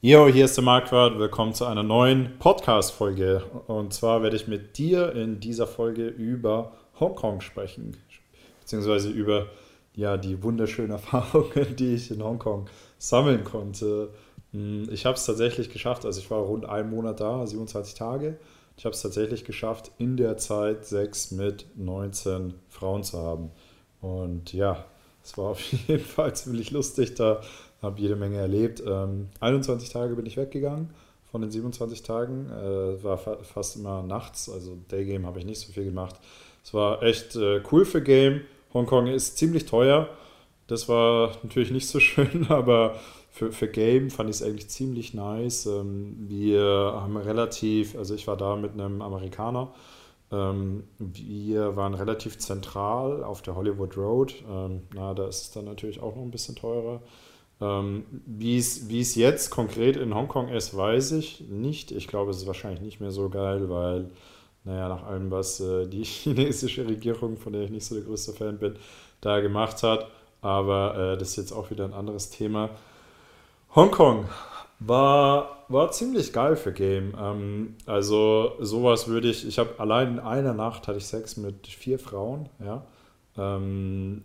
Jo, 0.00 0.28
hier 0.28 0.44
ist 0.44 0.56
der 0.56 0.62
Marquardt. 0.62 1.18
Willkommen 1.18 1.54
zu 1.54 1.64
einer 1.64 1.82
neuen 1.82 2.38
Podcast-Folge. 2.38 3.42
Und 3.66 3.92
zwar 3.92 4.22
werde 4.22 4.36
ich 4.36 4.46
mit 4.46 4.78
dir 4.78 5.12
in 5.12 5.40
dieser 5.40 5.66
Folge 5.66 6.06
über 6.06 6.70
Hongkong 7.00 7.40
sprechen, 7.40 7.96
beziehungsweise 8.60 9.10
über 9.10 9.48
ja, 9.96 10.16
die 10.16 10.40
wunderschönen 10.40 10.90
Erfahrungen, 10.92 11.74
die 11.74 11.96
ich 11.96 12.12
in 12.12 12.22
Hongkong 12.22 12.70
sammeln 12.98 13.42
konnte. 13.42 14.10
Hm, 14.52 14.88
ich 14.92 15.04
habe 15.04 15.16
es 15.16 15.26
tatsächlich 15.26 15.68
geschafft, 15.68 16.04
also 16.04 16.20
ich 16.20 16.30
war 16.30 16.42
rund 16.42 16.64
einen 16.64 16.90
Monat 16.90 17.18
da, 17.18 17.44
27 17.44 17.94
Tage. 17.94 18.38
Ich 18.76 18.84
habe 18.84 18.94
es 18.94 19.02
tatsächlich 19.02 19.44
geschafft, 19.44 19.90
in 19.98 20.16
der 20.16 20.36
Zeit 20.36 20.86
sechs 20.86 21.32
mit 21.32 21.66
19 21.74 22.54
Frauen 22.68 23.02
zu 23.02 23.18
haben. 23.18 23.50
Und 24.00 24.52
ja, 24.52 24.84
es 25.24 25.36
war 25.36 25.46
auf 25.50 25.60
jeden 25.60 26.04
Fall 26.04 26.36
ziemlich 26.36 26.70
lustig. 26.70 27.16
Da 27.16 27.40
habe 27.82 28.00
jede 28.00 28.16
Menge 28.16 28.38
erlebt. 28.38 28.82
Ähm, 28.86 29.28
21 29.40 29.90
Tage 29.90 30.14
bin 30.14 30.26
ich 30.26 30.36
weggegangen 30.36 30.90
von 31.30 31.42
den 31.42 31.50
27 31.50 32.02
Tagen. 32.02 32.50
Äh, 32.50 33.02
war 33.02 33.18
fa 33.18 33.36
fast 33.42 33.76
immer 33.76 34.02
nachts, 34.02 34.48
also 34.50 34.78
Daygame 34.88 35.26
habe 35.26 35.38
ich 35.38 35.44
nicht 35.44 35.60
so 35.60 35.72
viel 35.72 35.84
gemacht. 35.84 36.16
Es 36.64 36.74
war 36.74 37.02
echt 37.02 37.36
äh, 37.36 37.62
cool 37.70 37.84
für 37.84 38.02
Game. 38.02 38.42
Hongkong 38.74 39.06
ist 39.06 39.38
ziemlich 39.38 39.66
teuer. 39.66 40.08
Das 40.66 40.88
war 40.88 41.32
natürlich 41.42 41.70
nicht 41.70 41.88
so 41.88 42.00
schön, 42.00 42.46
aber 42.48 42.96
für, 43.30 43.52
für 43.52 43.68
Game 43.68 44.10
fand 44.10 44.30
ich 44.30 44.36
es 44.36 44.42
eigentlich 44.42 44.68
ziemlich 44.68 45.14
nice. 45.14 45.66
Ähm, 45.66 46.16
wir 46.28 46.62
haben 46.62 47.16
relativ, 47.16 47.96
also 47.96 48.14
ich 48.14 48.26
war 48.26 48.36
da 48.36 48.56
mit 48.56 48.72
einem 48.72 49.00
Amerikaner. 49.00 49.72
Ähm, 50.30 50.84
wir 50.98 51.76
waren 51.76 51.94
relativ 51.94 52.38
zentral 52.38 53.24
auf 53.24 53.40
der 53.40 53.54
Hollywood 53.54 53.96
Road. 53.96 54.34
Ähm, 54.50 54.82
na, 54.94 55.14
da 55.14 55.26
ist 55.26 55.42
es 55.42 55.50
dann 55.52 55.64
natürlich 55.64 56.00
auch 56.02 56.16
noch 56.16 56.22
ein 56.22 56.30
bisschen 56.30 56.56
teurer. 56.56 57.00
Ähm, 57.60 58.04
wie 58.26 58.56
es 58.56 59.14
jetzt 59.16 59.50
konkret 59.50 59.96
in 59.96 60.14
Hongkong 60.14 60.48
ist, 60.48 60.76
weiß 60.76 61.12
ich 61.12 61.40
nicht. 61.48 61.90
Ich 61.90 62.06
glaube, 62.06 62.30
es 62.30 62.38
ist 62.38 62.46
wahrscheinlich 62.46 62.80
nicht 62.80 63.00
mehr 63.00 63.10
so 63.10 63.28
geil, 63.28 63.68
weil, 63.68 64.10
naja, 64.64 64.88
nach 64.88 65.04
allem, 65.04 65.30
was 65.30 65.60
äh, 65.60 65.86
die 65.86 66.04
chinesische 66.04 66.86
Regierung, 66.86 67.36
von 67.36 67.52
der 67.52 67.62
ich 67.62 67.70
nicht 67.70 67.84
so 67.84 67.94
der 67.94 68.04
größte 68.04 68.32
Fan 68.32 68.58
bin, 68.58 68.76
da 69.20 69.40
gemacht 69.40 69.82
hat. 69.82 70.08
Aber 70.40 70.96
äh, 70.96 71.18
das 71.18 71.30
ist 71.30 71.36
jetzt 71.36 71.52
auch 71.52 71.70
wieder 71.70 71.84
ein 71.84 71.94
anderes 71.94 72.30
Thema. 72.30 72.70
Hongkong 73.74 74.26
war, 74.80 75.64
war 75.68 75.90
ziemlich 75.90 76.32
geil 76.32 76.56
für 76.56 76.72
Game. 76.72 77.14
Ähm, 77.20 77.74
also 77.86 78.52
sowas 78.60 79.08
würde 79.08 79.28
ich, 79.28 79.46
ich 79.46 79.58
habe 79.58 79.74
allein 79.78 80.12
in 80.12 80.20
einer 80.20 80.54
Nacht 80.54 80.86
hatte 80.86 80.98
ich 80.98 81.06
Sex 81.06 81.36
mit 81.36 81.66
vier 81.66 81.98
Frauen, 81.98 82.48
ja. 82.64 82.84
Ähm, 83.36 84.24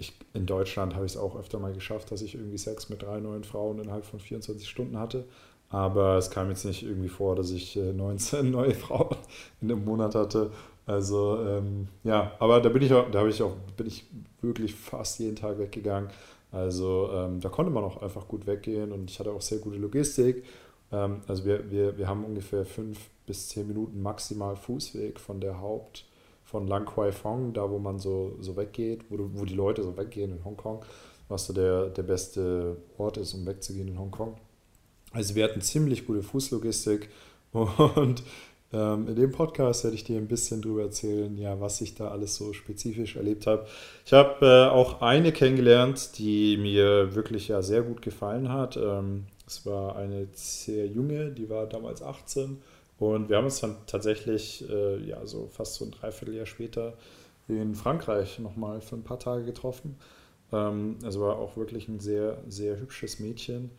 ich, 0.00 0.14
in 0.32 0.46
Deutschland 0.46 0.94
habe 0.94 1.06
ich 1.06 1.12
es 1.12 1.18
auch 1.18 1.36
öfter 1.36 1.58
mal 1.58 1.72
geschafft, 1.72 2.10
dass 2.10 2.22
ich 2.22 2.34
irgendwie 2.34 2.58
Sex 2.58 2.88
mit 2.88 3.02
drei 3.02 3.20
neuen 3.20 3.44
Frauen 3.44 3.78
innerhalb 3.78 4.04
von 4.04 4.18
24 4.18 4.68
Stunden 4.68 4.98
hatte. 4.98 5.24
Aber 5.68 6.16
es 6.16 6.30
kam 6.30 6.48
jetzt 6.48 6.64
nicht 6.64 6.82
irgendwie 6.82 7.08
vor, 7.08 7.36
dass 7.36 7.50
ich 7.50 7.76
19 7.76 8.40
äh, 8.40 8.42
neue 8.50 8.74
Frauen 8.74 9.16
in 9.60 9.70
einem 9.70 9.84
Monat 9.84 10.14
hatte. 10.14 10.50
Also 10.86 11.38
ähm, 11.46 11.88
ja, 12.02 12.32
aber 12.40 12.60
da 12.60 12.68
bin 12.68 12.82
ich 12.82 12.92
auch, 12.92 13.08
da 13.10 13.24
ich 13.26 13.42
auch, 13.42 13.54
bin 13.76 13.86
ich 13.86 14.04
wirklich 14.40 14.74
fast 14.74 15.20
jeden 15.20 15.36
Tag 15.36 15.58
weggegangen. 15.58 16.10
Also 16.50 17.10
ähm, 17.12 17.40
da 17.40 17.48
konnte 17.48 17.70
man 17.70 17.84
auch 17.84 18.02
einfach 18.02 18.26
gut 18.26 18.46
weggehen 18.46 18.90
und 18.90 19.10
ich 19.10 19.20
hatte 19.20 19.30
auch 19.30 19.42
sehr 19.42 19.58
gute 19.58 19.76
Logistik. 19.76 20.44
Ähm, 20.90 21.20
also 21.28 21.44
wir, 21.44 21.70
wir, 21.70 21.96
wir 21.96 22.08
haben 22.08 22.24
ungefähr 22.24 22.64
fünf 22.64 22.98
bis 23.26 23.48
zehn 23.48 23.68
Minuten 23.68 24.02
maximal 24.02 24.56
Fußweg 24.56 25.20
von 25.20 25.40
der 25.40 25.60
Haupt, 25.60 26.06
von 26.50 26.66
Lang 26.66 26.84
Kwai 26.84 27.12
Fong, 27.12 27.52
da 27.52 27.70
wo 27.70 27.78
man 27.78 27.98
so, 27.98 28.36
so 28.40 28.56
weggeht, 28.56 29.04
wo, 29.08 29.16
wo 29.34 29.44
die 29.44 29.54
Leute 29.54 29.82
so 29.84 29.96
weggehen 29.96 30.32
in 30.32 30.44
Hongkong, 30.44 30.84
was 31.28 31.46
so 31.46 31.52
der, 31.52 31.90
der 31.90 32.02
beste 32.02 32.76
Ort 32.98 33.18
ist, 33.18 33.34
um 33.34 33.46
wegzugehen 33.46 33.88
in 33.88 33.98
Hongkong. 33.98 34.36
Also 35.12 35.36
wir 35.36 35.44
hatten 35.44 35.60
ziemlich 35.60 36.06
gute 36.06 36.22
Fußlogistik 36.22 37.08
und 37.52 38.24
ähm, 38.72 39.08
in 39.08 39.14
dem 39.14 39.30
Podcast 39.30 39.84
werde 39.84 39.94
ich 39.94 40.04
dir 40.04 40.18
ein 40.18 40.26
bisschen 40.26 40.60
darüber 40.60 40.82
erzählen, 40.82 41.36
ja, 41.38 41.60
was 41.60 41.80
ich 41.80 41.94
da 41.94 42.08
alles 42.08 42.34
so 42.34 42.52
spezifisch 42.52 43.16
erlebt 43.16 43.46
habe. 43.46 43.66
Ich 44.04 44.12
habe 44.12 44.44
äh, 44.44 44.70
auch 44.70 45.02
eine 45.02 45.32
kennengelernt, 45.32 46.18
die 46.18 46.56
mir 46.56 47.14
wirklich 47.14 47.46
ja 47.48 47.62
sehr 47.62 47.82
gut 47.82 48.02
gefallen 48.02 48.48
hat. 48.48 48.76
Ähm, 48.76 49.26
es 49.46 49.66
war 49.66 49.96
eine 49.96 50.28
sehr 50.32 50.86
junge, 50.86 51.30
die 51.30 51.48
war 51.48 51.66
damals 51.66 52.02
18 52.02 52.58
und 53.00 53.30
wir 53.30 53.38
haben 53.38 53.46
uns 53.46 53.60
dann 53.60 53.76
tatsächlich, 53.86 54.68
äh, 54.70 55.02
ja, 55.04 55.26
so 55.26 55.48
fast 55.48 55.74
so 55.74 55.86
ein 55.86 55.90
Dreivierteljahr 55.90 56.46
später 56.46 56.92
in 57.48 57.74
Frankreich 57.74 58.38
nochmal 58.38 58.80
für 58.82 58.94
ein 58.94 59.02
paar 59.02 59.18
Tage 59.18 59.44
getroffen. 59.44 59.96
Ähm, 60.52 60.98
also 61.02 61.22
war 61.22 61.38
auch 61.38 61.56
wirklich 61.56 61.88
ein 61.88 61.98
sehr, 61.98 62.38
sehr 62.46 62.78
hübsches 62.78 63.18
Mädchen. 63.18 63.70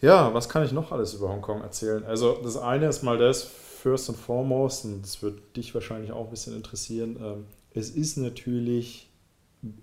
Ja, 0.00 0.32
was 0.32 0.48
kann 0.48 0.64
ich 0.64 0.72
noch 0.72 0.92
alles 0.92 1.14
über 1.14 1.28
Hongkong 1.28 1.62
erzählen? 1.62 2.04
Also 2.04 2.38
das 2.42 2.56
eine 2.56 2.86
ist 2.86 3.02
mal 3.02 3.18
das, 3.18 3.42
first 3.42 4.08
and 4.08 4.18
foremost, 4.18 4.84
und 4.84 5.02
das 5.02 5.20
wird 5.22 5.56
dich 5.56 5.74
wahrscheinlich 5.74 6.12
auch 6.12 6.24
ein 6.24 6.30
bisschen 6.30 6.54
interessieren, 6.54 7.16
ähm, 7.20 7.44
es 7.74 7.90
ist 7.90 8.16
natürlich, 8.18 9.08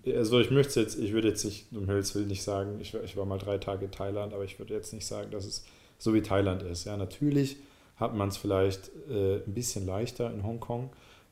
also 0.06 0.40
ich 0.40 0.50
möchte 0.50 0.80
jetzt, 0.80 0.98
ich 0.98 1.12
würde 1.12 1.28
jetzt 1.28 1.44
nicht, 1.44 1.68
um 1.74 1.86
Himmels 1.88 2.16
Willen 2.16 2.28
nicht 2.28 2.44
sagen, 2.44 2.80
ich, 2.80 2.94
ich 2.94 3.18
war 3.18 3.26
mal 3.26 3.38
drei 3.38 3.58
Tage 3.58 3.86
in 3.86 3.92
Thailand, 3.92 4.34
aber 4.34 4.46
ich 4.46 4.60
würde 4.60 4.74
jetzt 4.74 4.94
nicht 4.94 5.06
sagen, 5.06 5.30
dass 5.32 5.46
es 5.46 5.66
so 6.00 6.14
wie 6.14 6.22
Thailand 6.22 6.64
ist. 6.64 6.86
Ja, 6.86 6.96
natürlich 6.96 7.58
hat 7.96 8.16
man 8.16 8.30
es 8.30 8.38
vielleicht 8.38 8.92
äh, 9.10 9.38
ein 9.46 9.54
bisschen 9.54 9.86
leichter 9.86 10.32
in 10.34 10.44
Hongkong, 10.44 10.90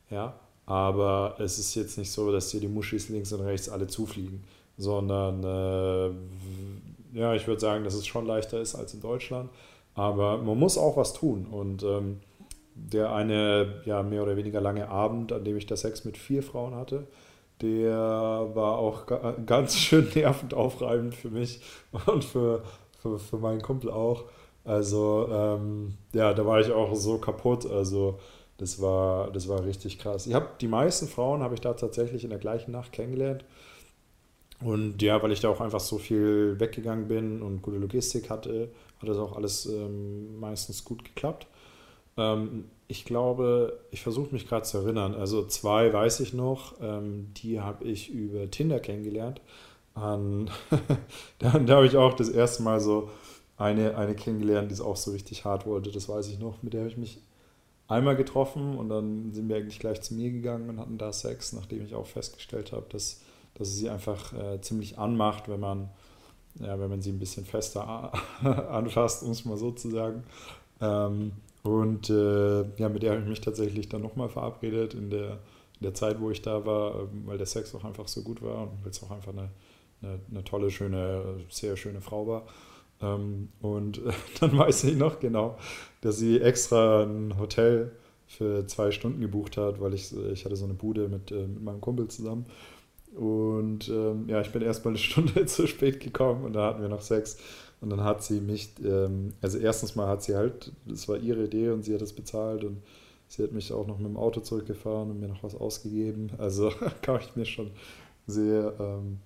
ja, 0.10 0.34
aber 0.66 1.36
es 1.40 1.60
ist 1.60 1.76
jetzt 1.76 1.98
nicht 1.98 2.12
so, 2.12 2.32
dass 2.32 2.50
dir 2.50 2.60
die 2.60 2.68
Muschis 2.68 3.10
links 3.10 3.32
und 3.34 3.42
rechts 3.42 3.70
alle 3.70 3.88
zufliegen, 3.88 4.44
sondern 4.78 5.44
äh, 5.44 7.18
ja, 7.18 7.34
ich 7.36 7.48
würde 7.48 7.60
sagen, 7.60 7.84
dass 7.84 7.94
es 7.94 8.08
schon 8.08 8.26
leichter 8.26 8.62
ist 8.62 8.76
als 8.76 8.94
in 8.94 9.02
Deutschland, 9.02 9.50
aber 9.96 10.38
man 10.38 10.58
muss 10.58 10.78
auch 10.78 10.98
was 10.98 11.14
tun. 11.14 11.46
Und 11.46 11.84
ähm, 11.84 12.22
der 12.76 13.12
eine 13.14 13.82
ja 13.86 14.02
mehr 14.04 14.24
oder 14.24 14.38
weniger 14.38 14.62
lange 14.62 14.88
Abend, 14.90 15.34
an 15.34 15.44
dem 15.44 15.58
ich 15.58 15.66
das 15.66 15.82
Sex 15.82 16.06
mit 16.06 16.18
vier 16.18 16.42
Frauen 16.42 16.76
hatte, 16.76 17.08
der 17.62 17.96
war 18.54 18.78
auch 18.78 19.06
ganz 19.46 19.78
schön 19.78 20.10
nervend 20.16 20.54
aufreibend 20.54 21.16
für 21.16 21.30
mich 21.30 21.62
und 22.06 22.24
für, 22.24 22.64
für, 23.00 23.20
für 23.20 23.38
meinen 23.38 23.62
Kumpel 23.62 23.92
auch. 23.92 24.26
Also 24.64 25.28
ähm, 25.32 25.96
ja, 26.14 26.34
da 26.34 26.46
war 26.46 26.60
ich 26.60 26.72
auch 26.72 26.94
so 26.96 27.18
kaputt. 27.18 27.66
Also 27.66 28.20
das 28.58 28.82
war, 28.82 29.32
das 29.32 29.48
war 29.48 29.66
richtig 29.66 29.98
krass. 29.98 30.28
Ich 30.28 30.34
habe 30.34 30.50
die 30.60 30.68
meisten 30.68 31.08
Frauen 31.08 31.42
habe 31.42 31.56
ich 31.56 31.62
da 31.62 31.74
tatsächlich 31.74 32.24
in 32.24 32.30
der 32.30 32.40
gleichen 32.40 32.72
Nacht 32.72 32.92
kennengelernt. 32.92 33.44
Und 34.64 35.02
ja, 35.02 35.22
weil 35.24 35.32
ich 35.32 35.40
da 35.40 35.50
auch 35.50 35.62
einfach 35.62 35.80
so 35.80 35.98
viel 35.98 36.60
weggegangen 36.60 37.08
bin 37.08 37.42
und 37.42 37.64
gute 37.64 37.78
Logistik 37.78 38.30
hatte, 38.30 38.70
hat 39.02 39.10
das 39.10 39.18
auch 39.18 39.36
alles 39.36 39.66
ähm, 39.66 40.40
meistens 40.40 40.86
gut 40.86 41.04
geklappt. 41.04 41.48
Ähm, 42.18 42.66
ich 42.88 43.06
glaube, 43.06 43.80
ich 43.90 44.04
versuche 44.04 44.32
mich 44.32 44.48
gerade 44.48 44.64
zu 44.64 44.78
erinnern. 44.78 45.16
Also 45.16 45.46
zwei 45.48 45.92
weiß 45.92 46.20
ich 46.20 46.34
noch, 46.34 46.76
ähm, 46.82 47.32
die 47.38 47.60
habe 47.60 47.86
ich 47.86 48.12
über 48.12 48.52
Tinder 48.52 48.80
kennengelernt. 48.80 49.42
An, 49.96 50.50
da, 51.40 51.58
da 51.58 51.76
habe 51.78 51.88
ich 51.88 51.98
auch 51.98 52.14
das 52.14 52.30
erste 52.30 52.64
Mal 52.64 52.80
so 52.80 53.10
eine, 53.62 53.96
eine 53.98 54.16
kennengelernt, 54.16 54.72
die 54.72 54.74
es 54.74 54.82
auch 54.82 54.96
so 54.96 55.12
richtig 55.12 55.46
hart 55.46 55.66
wollte. 55.66 55.92
Das 55.92 56.10
weiß 56.10 56.28
ich 56.30 56.40
noch. 56.40 56.64
Mit 56.64 56.74
der 56.74 56.82
habe 56.82 56.90
ich 56.90 56.98
mich 56.98 57.22
einmal 57.88 58.16
getroffen 58.16 58.78
und 58.78 58.90
dann 58.90 59.34
sind 59.34 59.50
wir 59.50 59.58
eigentlich 59.58 59.80
gleich 59.80 60.02
zu 60.02 60.14
mir 60.16 60.32
gegangen 60.32 60.70
und 60.70 60.80
hatten 60.80 60.98
da 60.98 61.14
Sex, 61.14 61.54
nachdem 61.54 61.84
ich 61.84 61.94
auch 61.94 62.08
festgestellt 62.08 62.72
habe, 62.72 62.86
dass, 62.90 63.22
dass 63.54 63.76
sie 63.76 63.90
einfach 63.90 64.34
äh, 64.34 64.62
ziemlich 64.62 64.98
anmacht, 64.98 65.48
wenn 65.50 65.60
man, 65.60 65.90
ja, 66.60 66.80
wenn 66.80 66.90
man 66.90 67.02
sie 67.02 67.12
ein 67.12 67.20
bisschen 67.20 67.46
fester 67.46 68.14
anfasst, 68.72 69.24
um 69.24 69.32
es 69.32 69.46
mal 69.46 69.58
so 69.58 69.72
zu 69.72 69.90
sagen. 69.90 70.24
Ähm, 70.80 71.34
und 71.64 72.10
äh, 72.10 72.62
ja, 72.78 72.90
mit 72.90 73.04
der 73.04 73.12
habe 73.12 73.22
ich 73.22 73.28
mich 73.28 73.42
tatsächlich 73.42 73.90
dann 73.90 74.02
nochmal 74.02 74.30
verabredet 74.30 74.96
in 74.96 75.10
der, 75.12 75.34
in 75.80 75.84
der 75.84 75.94
Zeit, 75.94 76.20
wo 76.20 76.32
ich 76.32 76.42
da 76.42 76.66
war, 76.66 77.02
ähm, 77.02 77.24
weil 77.26 77.38
der 77.38 77.46
Sex 77.46 77.76
auch 77.76 77.84
einfach 77.84 78.08
so 78.08 78.24
gut 78.24 78.42
war 78.42 78.64
und 78.64 78.84
weil 78.84 78.92
es 78.92 79.04
auch 79.04 79.12
einfach 79.12 79.34
eine, 79.34 79.50
eine, 80.02 80.20
eine 80.32 80.44
tolle, 80.44 80.72
schöne, 80.72 81.42
sehr 81.50 81.78
schöne 81.78 82.02
Frau 82.02 82.26
war. 82.26 82.48
Ähm, 83.02 83.50
und 83.62 84.02
dann 84.40 84.58
weiß 84.58 84.86
ich 84.86 84.96
noch 84.96 85.20
genau, 85.20 85.58
dass 86.02 86.18
sie 86.18 86.40
extra 86.40 87.04
ein 87.04 87.38
Hotel 87.40 87.92
für 88.28 88.66
zwei 88.68 88.92
Stunden 88.92 89.20
gebucht 89.20 89.58
hat, 89.58 89.82
weil 89.82 89.94
ich, 89.94 90.16
ich 90.16 90.46
hatte 90.46 90.56
so 90.56 90.66
eine 90.66 90.74
Bude 90.74 91.10
mit, 91.10 91.32
äh, 91.32 91.48
mit 91.48 91.62
meinem 91.62 91.82
Kumpel 91.82 92.08
zusammen. 92.08 92.46
Und 93.16 93.90
ähm, 93.90 94.30
ja, 94.30 94.40
ich 94.40 94.52
bin 94.52 94.62
erst 94.62 94.86
mal 94.86 94.92
eine 94.92 94.98
Stunde 95.00 95.46
zu 95.48 95.68
spät 95.68 96.00
gekommen 96.00 96.46
und 96.46 96.54
da 96.54 96.68
hatten 96.68 96.82
wir 96.82 96.90
noch 96.90 97.02
Sex. 97.02 97.38
Und 97.82 97.90
dann 97.90 98.04
hat 98.04 98.24
sie 98.24 98.40
mich, 98.40 98.74
ähm, 98.84 99.34
also 99.42 99.58
erstens 99.58 99.96
mal 99.96 100.08
hat 100.08 100.24
sie 100.24 100.36
halt, 100.36 100.72
das 100.86 101.10
war 101.10 101.18
ihre 101.18 101.46
Idee 101.46 101.70
und 101.70 101.84
sie 101.84 101.94
hat 101.94 102.02
es 102.02 102.14
bezahlt 102.14 102.64
und 102.64 102.84
sie 103.28 103.44
hat 103.44 103.54
mich 103.54 103.74
auch 103.74 103.88
noch 103.88 103.98
mit 103.98 104.08
dem 104.08 104.18
Auto 104.18 104.40
zurückgefahren 104.42 105.10
und 105.10 105.20
mir 105.20 105.28
noch 105.28 105.44
was 105.44 105.56
ausgegeben. 105.56 106.30
Also 106.38 106.72
kam 107.02 107.20
ich 107.20 107.36
mir 107.36 107.46
schon 107.46 107.72
sehr, 108.28 108.74
ähm, 108.80 109.20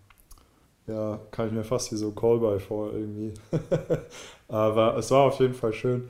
ja, 0.87 1.19
kam 1.31 1.47
ich 1.47 1.53
mir 1.53 1.63
fast 1.63 1.91
wie 1.91 1.95
so 1.95 2.09
ein 2.09 2.15
Callboy 2.15 2.59
vor 2.59 2.93
irgendwie. 2.93 3.33
Aber 4.47 4.97
es 4.97 5.09
war 5.11 5.23
auf 5.23 5.39
jeden 5.39 5.53
Fall 5.53 5.73
schön. 5.73 6.09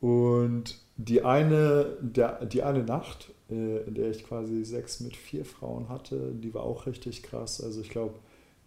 Und 0.00 0.78
die 0.96 1.22
eine, 1.22 1.96
der, 2.00 2.44
die 2.46 2.62
eine 2.62 2.84
Nacht, 2.84 3.32
äh, 3.50 3.78
in 3.86 3.94
der 3.94 4.10
ich 4.10 4.24
quasi 4.24 4.64
sechs 4.64 5.00
mit 5.00 5.16
vier 5.16 5.44
Frauen 5.44 5.88
hatte, 5.88 6.32
die 6.32 6.54
war 6.54 6.62
auch 6.62 6.86
richtig 6.86 7.22
krass. 7.22 7.62
Also 7.62 7.80
ich 7.80 7.90
glaube, 7.90 8.14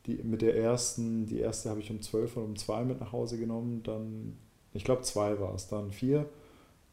die, 0.05 0.15
mit 0.23 0.41
der 0.41 0.55
ersten, 0.55 1.25
die 1.25 1.39
erste 1.39 1.69
habe 1.69 1.79
ich 1.79 1.91
um 1.91 2.01
12 2.01 2.37
und 2.37 2.43
um 2.43 2.55
2 2.55 2.83
mit 2.85 2.99
nach 2.99 3.11
Hause 3.11 3.37
genommen. 3.37 3.81
Dann, 3.83 4.37
ich 4.73 4.83
glaube, 4.83 5.01
zwei 5.01 5.39
war 5.39 5.55
es, 5.55 5.67
dann 5.67 5.91
vier. 5.91 6.25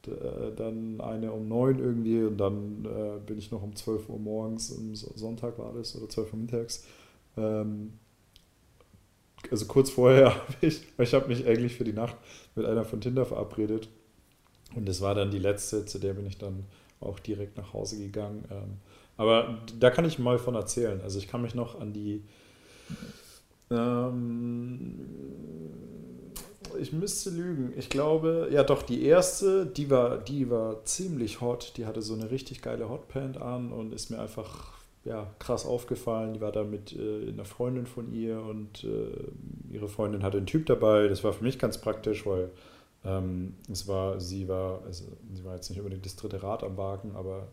Äh, 0.07 0.55
dann 0.57 1.01
eine 1.01 1.33
um 1.33 1.49
9 1.49 1.79
irgendwie 1.79 2.23
und 2.23 2.39
dann 2.39 2.85
äh, 2.85 3.19
bin 3.25 3.39
ich 3.39 3.51
noch 3.51 3.63
um 3.63 3.75
12 3.75 4.09
Uhr 4.09 4.19
morgens, 4.19 4.77
am 4.77 4.95
Sonntag 4.95 5.59
war 5.59 5.73
das, 5.73 5.97
oder 5.97 6.09
12 6.09 6.33
Uhr 6.33 6.39
mittags. 6.39 6.85
Ähm, 7.37 7.95
also 9.55 9.67
kurz 9.67 9.91
vorher 9.91 10.35
habe 10.35 10.55
ich, 10.61 10.83
ich 10.99 11.15
habe 11.15 11.29
mich 11.29 11.47
eigentlich 11.47 11.77
für 11.77 11.85
die 11.85 11.93
Nacht 11.93 12.17
mit 12.57 12.67
einer 12.67 12.85
von 12.85 13.01
Tinder 13.01 13.25
verabredet. 13.25 13.89
Und 14.75 14.89
das 14.89 15.01
war 15.01 15.15
dann 15.15 15.31
die 15.31 15.39
letzte, 15.39 15.87
zu 15.87 16.01
der 16.01 16.15
bin 16.15 16.27
ich 16.27 16.39
dann 16.39 16.65
auch 17.01 17.21
direkt 17.21 17.57
nach 17.57 17.73
Hause 17.73 17.99
gegangen. 17.99 18.45
Ähm, 18.51 18.79
aber 19.17 19.63
da 19.79 19.91
kann 19.91 20.05
ich 20.05 20.19
mal 20.19 20.39
von 20.39 20.57
erzählen. 20.57 21.01
Also 21.03 21.21
ich 21.21 21.29
kann 21.29 21.43
mich 21.43 21.55
noch 21.55 21.81
an 21.81 21.93
die 21.93 22.25
ähm, 23.71 24.99
ich 26.81 26.93
müsste 26.93 27.31
lügen. 27.31 27.73
Ich 27.77 27.89
glaube, 27.89 28.49
ja 28.51 28.65
doch, 28.65 28.83
die 28.83 29.05
erste, 29.05 29.67
die 29.67 29.89
war, 29.89 30.19
die 30.19 30.51
war 30.51 30.85
ziemlich 30.85 31.41
hot. 31.41 31.75
Die 31.77 31.87
hatte 31.87 32.03
so 32.03 32.15
eine 32.15 32.33
richtig 32.33 32.61
geile 32.61 32.89
Hotpant 32.89 33.37
an 33.37 33.71
und 33.71 33.95
ist 33.95 34.11
mir 34.11 34.19
einfach 34.19 34.73
ja, 35.05 35.31
krass 35.39 35.67
aufgefallen. 35.67 36.35
Die 36.35 36.41
war 36.41 36.53
da 36.53 36.65
mit 36.65 36.97
äh, 36.97 37.29
einer 37.29 37.45
Freundin 37.45 37.87
von 37.87 38.13
ihr 38.13 38.41
und 38.41 38.85
äh, 38.85 39.73
ihre 39.73 39.89
Freundin 39.89 40.23
hatte 40.23 40.39
einen 40.39 40.47
Typ 40.47 40.67
dabei. 40.67 41.09
Das 41.09 41.23
war 41.25 41.33
für 41.33 41.45
mich 41.45 41.59
ganz 41.59 41.79
praktisch, 41.79 42.25
weil 42.27 42.51
ähm, 43.05 43.55
es 43.71 43.87
war, 43.87 44.21
sie 44.21 44.49
war, 44.49 44.83
also 44.85 45.05
sie 45.33 45.45
war 45.45 45.55
jetzt 45.55 45.69
nicht 45.69 45.79
unbedingt 45.79 46.07
das 46.07 46.17
dritte 46.17 46.43
Rad 46.43 46.65
am 46.65 46.77
Wagen, 46.77 47.13
aber 47.15 47.49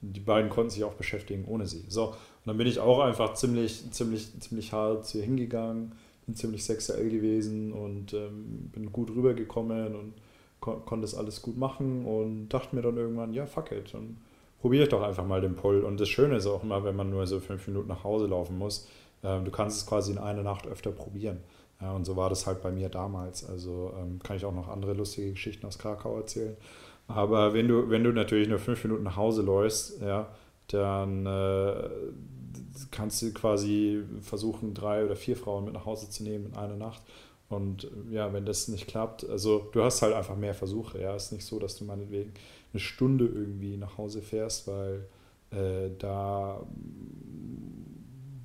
die 0.00 0.20
beiden 0.20 0.50
konnten 0.50 0.70
sich 0.70 0.84
auch 0.84 0.94
beschäftigen 0.94 1.44
ohne 1.46 1.66
sie. 1.66 1.84
So, 1.88 2.08
und 2.08 2.14
dann 2.44 2.56
bin 2.56 2.66
ich 2.68 2.78
auch 2.78 3.00
einfach 3.00 3.34
ziemlich, 3.34 3.90
ziemlich, 3.90 4.28
ziemlich 4.40 4.72
hart 4.72 5.06
zu 5.06 5.18
ihr 5.18 5.24
hingegangen, 5.24 5.92
bin 6.26 6.36
ziemlich 6.36 6.64
sexuell 6.64 7.08
gewesen 7.08 7.72
und 7.72 8.12
ähm, 8.12 8.70
bin 8.72 8.92
gut 8.92 9.10
rübergekommen 9.10 9.96
und 9.96 10.14
kon 10.60 10.84
konnte 10.84 11.02
das 11.02 11.14
alles 11.14 11.42
gut 11.42 11.56
machen 11.56 12.04
und 12.04 12.48
dachte 12.48 12.76
mir 12.76 12.82
dann 12.82 12.96
irgendwann, 12.96 13.32
ja, 13.32 13.46
fuck 13.46 13.72
it, 13.72 13.92
dann 13.92 14.18
probiere 14.60 14.84
ich 14.84 14.88
doch 14.88 15.02
einfach 15.02 15.26
mal 15.26 15.40
den 15.40 15.56
Pull. 15.56 15.82
Und 15.82 16.00
das 16.00 16.08
Schöne 16.08 16.36
ist 16.36 16.46
auch 16.46 16.62
immer, 16.62 16.84
wenn 16.84 16.96
man 16.96 17.10
nur 17.10 17.26
so 17.26 17.40
fünf 17.40 17.66
Minuten 17.66 17.88
nach 17.88 18.04
Hause 18.04 18.26
laufen 18.26 18.58
muss, 18.58 18.88
äh, 19.22 19.40
du 19.40 19.50
kannst 19.50 19.78
es 19.78 19.86
quasi 19.86 20.12
in 20.12 20.18
einer 20.18 20.42
Nacht 20.42 20.66
öfter 20.66 20.90
probieren. 20.90 21.38
Ja, 21.80 21.92
und 21.92 22.04
so 22.06 22.16
war 22.16 22.30
das 22.30 22.46
halt 22.46 22.62
bei 22.62 22.70
mir 22.70 22.88
damals. 22.88 23.48
Also 23.48 23.92
ähm, 23.98 24.18
kann 24.22 24.36
ich 24.36 24.44
auch 24.44 24.54
noch 24.54 24.68
andere 24.68 24.94
lustige 24.94 25.32
Geschichten 25.32 25.66
aus 25.66 25.78
Krakau 25.78 26.16
erzählen. 26.16 26.56
Aber 27.08 27.54
wenn 27.54 27.68
du, 27.68 27.90
wenn 27.90 28.02
du 28.02 28.12
natürlich 28.12 28.48
nur 28.48 28.58
fünf 28.58 28.82
Minuten 28.84 29.04
nach 29.04 29.16
Hause 29.16 29.42
läufst, 29.42 30.00
ja, 30.00 30.28
dann 30.68 31.26
äh, 31.26 31.88
kannst 32.90 33.22
du 33.22 33.32
quasi 33.32 34.02
versuchen, 34.22 34.74
drei 34.74 35.04
oder 35.04 35.16
vier 35.16 35.36
Frauen 35.36 35.64
mit 35.64 35.74
nach 35.74 35.86
Hause 35.86 36.10
zu 36.10 36.24
nehmen 36.24 36.46
in 36.46 36.56
einer 36.56 36.76
Nacht. 36.76 37.02
Und 37.48 37.88
ja, 38.10 38.32
wenn 38.32 38.44
das 38.44 38.68
nicht 38.68 38.88
klappt, 38.88 39.28
also 39.28 39.68
du 39.72 39.82
hast 39.82 40.02
halt 40.02 40.14
einfach 40.14 40.36
mehr 40.36 40.54
Versuche. 40.54 41.00
Ja, 41.00 41.14
es 41.14 41.26
ist 41.26 41.32
nicht 41.32 41.44
so, 41.44 41.58
dass 41.58 41.76
du 41.76 41.84
meinetwegen 41.84 42.32
eine 42.72 42.80
Stunde 42.80 43.26
irgendwie 43.26 43.76
nach 43.76 43.98
Hause 43.98 44.20
fährst, 44.20 44.66
weil 44.66 45.06
äh, 45.50 45.90
da 45.98 46.66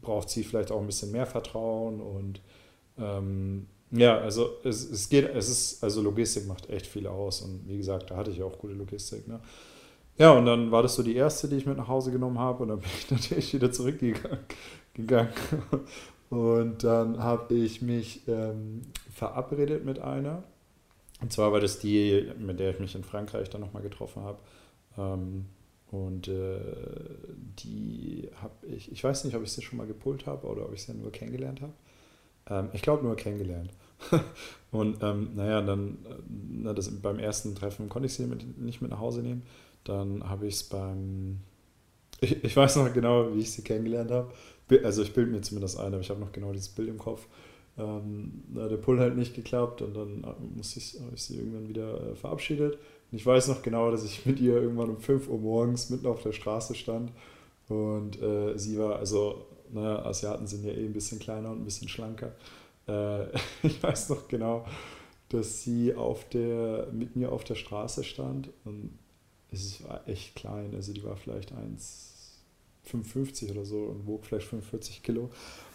braucht 0.02 0.30
sie 0.30 0.44
vielleicht 0.44 0.72
auch 0.72 0.80
ein 0.80 0.88
bisschen 0.88 1.12
mehr 1.12 1.26
Vertrauen 1.26 2.00
und 2.00 2.42
ähm, 2.98 3.68
ja, 3.92 4.20
also 4.20 4.52
es, 4.64 4.90
es 4.90 5.10
geht, 5.10 5.30
es 5.36 5.50
ist, 5.50 5.84
also 5.84 6.02
Logistik 6.02 6.48
macht 6.48 6.70
echt 6.70 6.88
viel 6.88 7.08
aus 7.08 7.42
und 7.42 7.68
wie 7.68 7.78
gesagt, 7.78 8.10
da 8.10 8.16
hatte 8.16 8.32
ich 8.32 8.42
auch 8.42 8.58
gute 8.58 8.74
Logistik. 8.74 9.28
Ne? 9.28 9.40
Ja, 10.18 10.32
und 10.32 10.46
dann 10.46 10.72
war 10.72 10.82
das 10.84 10.96
so 10.96 11.04
die 11.04 11.16
erste, 11.16 11.48
die 11.48 11.58
ich 11.58 11.66
mit 11.66 11.78
nach 11.78 11.88
Hause 11.88 12.12
genommen 12.12 12.40
habe 12.40 12.64
und 12.64 12.70
dann 12.70 12.80
bin 12.80 12.90
ich 12.98 13.12
natürlich 13.12 13.54
wieder 13.54 13.72
zurückgegangen. 13.72 15.34
Und 16.32 16.86
dann 16.86 17.22
habe 17.22 17.54
ich 17.54 17.82
mich 17.82 18.26
ähm, 18.30 18.84
verabredet 19.14 19.84
mit 19.84 20.00
einer. 20.00 20.44
Und 21.22 21.34
zwar 21.34 21.52
war 21.52 21.60
das 21.60 21.80
die, 21.80 22.32
mit 22.40 22.58
der 22.60 22.72
ich 22.72 22.80
mich 22.80 22.96
in 22.96 23.04
Frankreich 23.04 23.50
dann 23.50 23.60
nochmal 23.60 23.84
getroffen 23.84 24.24
habe. 24.24 24.40
Ähm, 24.98 25.48
und 25.92 26.30
äh, 26.30 26.58
die 27.60 28.30
habe 28.42 28.66
ich, 28.66 28.90
ich 28.94 29.04
weiß 29.04 29.26
nicht, 29.26 29.36
ob 29.36 29.44
ich 29.44 29.52
sie 29.52 29.62
schon 29.62 29.78
mal 29.78 29.86
gepult 29.86 30.26
habe 30.26 30.48
oder 30.48 30.64
ob 30.64 30.74
ich 30.74 30.84
sie 30.84 30.94
nur 30.94 31.12
kennengelernt 31.12 31.60
habe. 31.60 31.74
Ähm, 32.50 32.70
ich 32.72 32.82
glaube 32.82 33.04
nur 33.04 33.18
kennengelernt. 33.18 33.72
und 34.72 35.04
ähm, 35.04 35.32
naja, 35.36 35.62
dann 35.62 35.98
äh, 36.06 36.16
na, 36.30 36.74
das, 36.74 36.90
beim 37.02 37.20
ersten 37.20 37.56
Treffen 37.56 37.90
konnte 37.90 38.06
ich 38.06 38.14
sie 38.14 38.26
mit, 38.26 38.58
nicht 38.58 38.82
mit 38.82 38.92
nach 38.92 39.00
Hause 39.00 39.22
nehmen. 39.22 39.42
Dann 39.84 40.30
habe 40.30 40.48
ich 40.48 40.54
es 40.54 40.64
beim, 40.64 41.42
ich, 42.22 42.42
ich, 42.42 42.56
weiß 42.56 42.78
noch 42.78 42.94
genau, 42.94 43.36
wie 43.36 43.42
ich 43.42 43.52
sie 43.52 43.64
kennengelernt 43.64 44.12
habe. 44.12 44.32
Also 44.84 45.02
ich 45.04 45.14
bilde 45.14 45.32
mir 45.32 45.42
zumindest 45.42 45.80
ein, 45.80 45.88
aber 45.88 46.00
ich 46.00 46.10
habe 46.10 46.20
noch 46.20 46.32
genau 46.32 46.52
dieses 46.52 46.70
Bild 46.70 46.90
im 46.90 46.98
Kopf. 46.98 47.28
Ähm, 47.78 48.44
der 48.50 48.78
Pull 48.78 49.00
hat 49.00 49.16
nicht 49.16 49.34
geklappt 49.34 49.82
und 49.82 49.96
dann 49.96 50.24
äh, 50.24 50.58
musste 50.58 50.80
ich, 50.80 51.00
habe 51.00 51.16
ich 51.16 51.24
sie 51.24 51.38
irgendwann 51.38 51.70
wieder 51.70 52.12
äh, 52.12 52.16
verabschiedet. 52.16 52.76
Und 52.76 53.18
ich 53.18 53.26
weiß 53.26 53.48
noch 53.48 53.62
genau, 53.62 53.92
dass 53.92 54.04
ich 54.04 54.26
mit 54.26 54.40
ihr 54.40 54.56
irgendwann 54.56 54.90
um 54.90 55.00
5 55.00 55.30
Uhr 55.30 55.40
morgens 55.40 55.90
mitten 55.90 56.08
auf 56.08 56.22
der 56.24 56.32
Straße 56.32 56.76
stand 56.76 57.12
und 57.68 58.22
äh, 58.22 58.58
sie 58.58 58.78
war, 58.78 58.98
also 58.98 59.46
ne, 59.72 60.06
Asiaten 60.06 60.48
sind 60.48 60.66
ja 60.66 60.72
eh 60.72 60.86
ein 60.86 60.94
bisschen 60.94 61.20
kleiner 61.20 61.52
und 61.52 61.62
ein 61.62 61.66
bisschen 61.66 61.88
schlanker. 61.88 62.34
Äh, 62.88 63.28
ich 63.64 63.82
weiß 63.82 64.10
noch 64.10 64.28
genau, 64.28 64.66
dass 65.30 65.64
sie 65.64 65.96
auf 65.96 66.28
der, 66.30 66.88
mit 66.92 67.16
mir 67.16 67.32
auf 67.32 67.44
der 67.44 67.56
Straße 67.56 68.04
stand 68.04 68.50
und 68.66 68.98
es 69.52 69.84
war 69.84 70.08
echt 70.08 70.36
klein, 70.36 70.74
also 70.76 70.94
die 70.94 71.04
war 71.04 71.16
vielleicht 71.18 71.54
1,55 72.88 73.52
oder 73.52 73.66
so 73.66 73.84
und 73.84 74.08
wog 74.08 74.26
vielleicht 74.26 74.48
45 74.48 75.04
Kilo. 75.04 75.30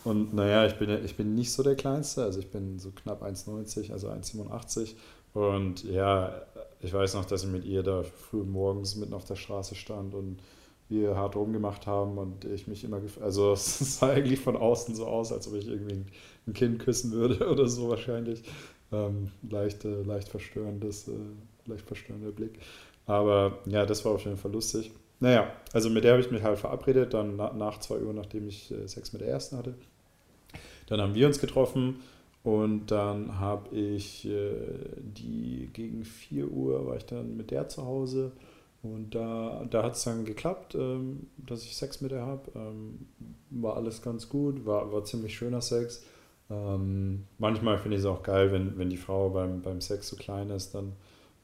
Und 0.05 0.35
naja, 0.35 0.67
ich 0.67 0.75
bin, 0.75 0.91
ich 1.05 1.17
bin 1.17 1.35
nicht 1.35 1.53
so 1.53 1.62
der 1.62 1.75
Kleinste, 1.75 2.23
also 2.23 2.41
ich 2.41 2.50
bin 2.50 2.79
so 2.79 2.91
knapp 2.91 3.23
1,90, 3.23 3.93
also 3.93 4.08
1,87. 4.08 4.94
Und 5.35 5.85
ja, 5.85 6.43
ich 6.81 6.93
weiß 6.93 7.14
noch, 7.14 7.25
dass 7.25 7.44
ich 7.44 7.50
mit 7.50 7.64
ihr 7.64 7.82
da 7.82 8.03
früh 8.03 8.43
morgens 8.43 8.97
mitten 8.97 9.14
auf 9.14 9.25
der 9.25 9.37
Straße 9.37 9.75
stand 9.75 10.14
und 10.14 10.38
wir 10.88 11.17
hart 11.17 11.35
rumgemacht 11.35 11.87
haben 11.87 12.17
und 12.17 12.44
ich 12.44 12.69
mich 12.69 12.85
immer, 12.85 13.00
also 13.20 13.53
es 13.55 13.99
sah 13.99 14.11
eigentlich 14.11 14.41
von 14.41 14.56
außen 14.56 14.94
so 14.94 15.06
aus, 15.06 15.32
als 15.32 15.49
ob 15.49 15.55
ich 15.55 15.67
irgendwie 15.67 16.05
ein 16.47 16.53
Kind 16.53 16.79
küssen 16.79 17.12
würde 17.12 17.49
oder 17.50 17.69
so 17.69 17.88
wahrscheinlich. 17.88 18.43
Ähm, 18.93 19.32
leicht, 19.50 19.85
äh, 19.85 20.03
leicht 20.03 20.29
verstörendes, 20.29 21.08
äh, 21.08 21.12
leicht 21.67 21.87
verstörender 21.87 22.31
Blick. 22.31 22.61
Aber 23.06 23.58
ja, 23.67 23.85
das 23.85 24.05
war 24.05 24.12
auf 24.12 24.25
jeden 24.25 24.37
Fall 24.37 24.53
lustig. 24.53 24.93
Naja, 25.20 25.50
also 25.72 25.88
mit 25.90 26.04
der 26.04 26.12
habe 26.12 26.22
ich 26.22 26.30
mich 26.30 26.42
halt 26.42 26.58
verabredet, 26.58 27.14
dann 27.14 27.36
na, 27.36 27.52
nach 27.52 27.78
zwei 27.80 27.98
Uhr, 27.98 28.12
nachdem 28.12 28.48
ich 28.48 28.70
äh, 28.70 28.86
Sex 28.86 29.12
mit 29.12 29.22
der 29.22 29.28
ersten 29.28 29.56
hatte. 29.56 29.74
Dann 30.86 31.00
haben 31.00 31.14
wir 31.14 31.26
uns 31.26 31.40
getroffen 31.40 32.00
und 32.44 32.90
dann 32.90 33.40
habe 33.40 33.74
ich 33.74 34.26
äh, 34.26 34.52
die 34.98 35.70
gegen 35.72 36.04
4 36.04 36.48
Uhr 36.48 36.86
war 36.86 36.96
ich 36.96 37.06
dann 37.06 37.36
mit 37.36 37.50
der 37.50 37.69
zu 37.69 37.84
Hause 37.84 38.32
und 38.82 39.14
da, 39.14 39.67
da 39.69 39.82
hat 39.82 39.94
es 39.94 40.05
dann 40.05 40.24
geklappt, 40.24 40.74
ähm, 40.74 41.26
dass 41.36 41.64
ich 41.64 41.76
Sex 41.76 42.00
mit 42.00 42.12
ihr 42.12 42.22
habe. 42.22 42.43
Ähm, 42.55 43.06
war 43.50 43.76
alles 43.76 44.02
ganz 44.02 44.29
gut, 44.29 44.64
war, 44.67 44.93
war 44.93 45.05
ziemlich 45.05 45.36
schöner 45.36 45.60
Sex. 45.60 46.05
Ähm, 46.50 47.24
manchmal 47.38 47.79
finde 47.79 47.96
ich 47.96 48.02
es 48.02 48.06
auch 48.06 48.22
geil, 48.22 48.52
wenn, 48.52 48.79
wenn 48.79 48.91
die 48.91 48.96
Frau 48.96 49.31
beim, 49.31 49.62
beim 49.62 49.81
Sex 49.81 50.08
so 50.08 50.17
klein 50.17 50.50
ist, 50.50 50.74
dann 50.74 50.93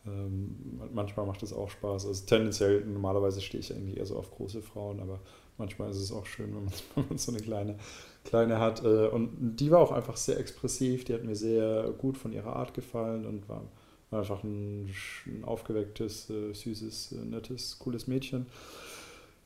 ähm, 0.07 0.81
manchmal 0.93 1.27
macht 1.27 1.43
es 1.43 1.53
auch 1.53 1.71
Spaß. 1.71 2.07
Also 2.07 2.27
tendenziell, 2.27 2.85
normalerweise 2.85 3.41
stehe 3.41 3.61
ich 3.61 3.73
eigentlich 3.75 3.97
eher 3.97 4.07
so 4.07 4.17
auf 4.17 4.31
große 4.31 4.63
Frauen, 4.63 5.01
aber 5.01 5.21
manchmal 5.59 5.91
ist 5.91 5.99
es 5.99 6.13
auch 6.13 6.27
schön, 6.27 6.55
wenn 6.55 6.65
man, 6.65 6.73
wenn 6.95 7.09
man 7.09 7.19
so 7.19 7.33
eine 7.33 7.41
kleine, 7.41 7.77
kleine 8.25 8.59
hat. 8.59 8.85
Äh, 8.85 9.09
und 9.09 9.57
die 9.57 9.71
war 9.71 9.81
auch 9.81 9.93
einfach 9.93 10.17
sehr 10.17 10.39
expressiv, 10.39 11.05
die 11.05 11.15
hat 11.15 11.25
mir 11.25 11.37
sehr 11.37 11.91
gut 11.99 12.19
von 12.19 12.33
ihrer 12.33 12.57
Art 12.57 12.75
gefallen 12.75 13.27
und 13.27 13.49
war 13.49 13.63
einfach 14.11 14.43
ein, 14.43 14.91
ein 15.27 15.45
aufgewecktes, 15.45 16.31
äh, 16.31 16.53
süßes, 16.53 17.13
äh, 17.13 17.25
nettes, 17.25 17.79
cooles 17.79 18.07
Mädchen. 18.07 18.47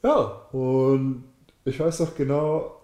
Ja, 0.02 0.46
und 0.52 1.25
ich 1.64 1.78
weiß 1.78 2.00
noch 2.00 2.14
genau, 2.14 2.76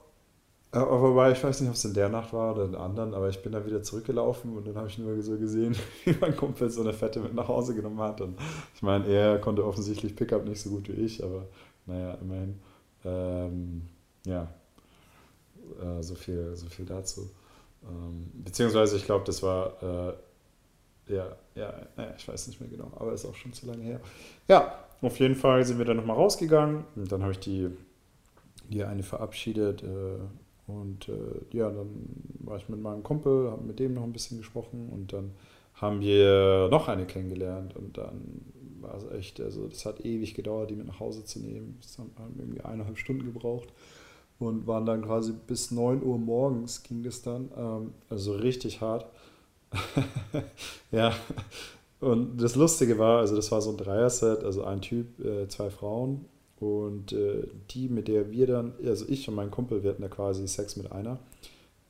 wobei 0.72 1.32
ich 1.32 1.42
weiß 1.42 1.60
nicht, 1.60 1.68
ob 1.68 1.74
es 1.74 1.84
in 1.84 1.94
der 1.94 2.08
Nacht 2.08 2.32
war 2.32 2.54
oder 2.54 2.64
in 2.64 2.72
der 2.72 2.80
anderen, 2.80 3.14
aber 3.14 3.28
ich 3.28 3.42
bin 3.42 3.52
da 3.52 3.64
wieder 3.64 3.82
zurückgelaufen 3.82 4.56
und 4.56 4.66
dann 4.66 4.76
habe 4.76 4.88
ich 4.88 4.98
nur 4.98 5.20
so 5.22 5.38
gesehen, 5.38 5.76
wie 6.04 6.16
mein 6.20 6.36
Kumpel 6.36 6.70
so 6.70 6.80
eine 6.80 6.92
Fette 6.92 7.20
mit 7.20 7.34
nach 7.34 7.48
Hause 7.48 7.74
genommen 7.74 8.00
hat. 8.00 8.20
Und 8.20 8.38
ich 8.74 8.82
meine, 8.82 9.06
er 9.06 9.38
konnte 9.38 9.64
offensichtlich 9.64 10.16
Pickup 10.16 10.46
nicht 10.46 10.60
so 10.60 10.70
gut 10.70 10.88
wie 10.88 11.00
ich, 11.02 11.22
aber 11.22 11.46
naja, 11.86 12.14
immerhin. 12.14 12.58
Ähm, 13.04 13.82
ja, 14.24 14.48
äh, 15.80 16.02
so, 16.02 16.14
viel, 16.14 16.56
so 16.56 16.66
viel 16.66 16.86
dazu. 16.86 17.28
Ähm, 17.84 18.30
beziehungsweise, 18.44 18.96
ich 18.96 19.04
glaube, 19.04 19.24
das 19.24 19.42
war 19.42 19.82
äh, 19.82 20.14
ja, 21.08 21.36
ja, 21.54 21.74
naja, 21.96 22.14
ich 22.16 22.26
weiß 22.26 22.46
nicht 22.46 22.60
mehr 22.60 22.70
genau, 22.70 22.90
aber 22.96 23.12
ist 23.12 23.24
auch 23.24 23.34
schon 23.34 23.52
zu 23.52 23.66
lange 23.66 23.82
her. 23.82 24.00
Ja, 24.48 24.78
auf 25.00 25.18
jeden 25.18 25.34
Fall 25.34 25.64
sind 25.64 25.78
wir 25.78 25.84
dann 25.84 25.96
nochmal 25.96 26.16
rausgegangen 26.16 26.84
und 26.96 27.10
dann 27.10 27.22
habe 27.22 27.32
ich 27.32 27.40
die, 27.40 27.68
die 28.68 28.84
eine 28.84 29.02
verabschiedet 29.02 29.82
äh, 29.82 30.18
und 30.80 31.08
äh, 31.08 31.56
ja, 31.56 31.70
dann 31.70 31.88
war 32.40 32.56
ich 32.56 32.68
mit 32.68 32.80
meinem 32.80 33.02
Kumpel, 33.02 33.50
habe 33.50 33.62
mit 33.64 33.78
dem 33.78 33.94
noch 33.94 34.02
ein 34.02 34.12
bisschen 34.12 34.38
gesprochen 34.38 34.88
und 34.90 35.12
dann 35.12 35.32
haben 35.74 36.00
wir 36.00 36.68
noch 36.70 36.88
eine 36.88 37.06
kennengelernt 37.06 37.74
und 37.76 37.98
dann 37.98 38.42
war 38.80 38.96
es 38.96 39.10
echt, 39.10 39.40
also 39.40 39.68
das 39.68 39.86
hat 39.86 40.04
ewig 40.04 40.34
gedauert, 40.34 40.70
die 40.70 40.74
mit 40.74 40.86
nach 40.86 41.00
Hause 41.00 41.24
zu 41.24 41.40
nehmen. 41.40 41.78
Das 41.80 41.98
haben 41.98 42.34
irgendwie 42.36 42.60
eineinhalb 42.60 42.98
Stunden 42.98 43.24
gebraucht. 43.24 43.68
und 44.38 44.66
waren 44.66 44.84
dann 44.86 45.02
quasi 45.02 45.32
bis 45.46 45.70
9 45.70 46.02
Uhr 46.02 46.18
morgens 46.18 46.82
ging 46.82 47.02
das 47.02 47.22
dann. 47.22 47.50
Ähm, 47.56 47.94
also 48.08 48.32
richtig 48.34 48.80
hart. 48.80 49.06
ja. 50.90 51.14
Und 52.00 52.42
das 52.42 52.56
Lustige 52.56 52.98
war, 52.98 53.20
also 53.20 53.36
das 53.36 53.52
war 53.52 53.62
so 53.62 53.70
ein 53.70 53.76
Dreier-Set, 53.76 54.42
also 54.42 54.64
ein 54.64 54.80
Typ, 54.80 55.24
äh, 55.24 55.46
zwei 55.46 55.70
Frauen. 55.70 56.24
Und 56.62 57.12
äh, 57.12 57.48
die, 57.70 57.88
mit 57.88 58.06
der 58.06 58.30
wir 58.30 58.46
dann, 58.46 58.74
also 58.86 59.04
ich 59.08 59.28
und 59.28 59.34
mein 59.34 59.50
Kumpel, 59.50 59.82
wir 59.82 59.90
hatten 59.90 60.02
da 60.02 60.06
quasi 60.06 60.46
Sex 60.46 60.76
mit 60.76 60.92
einer. 60.92 61.18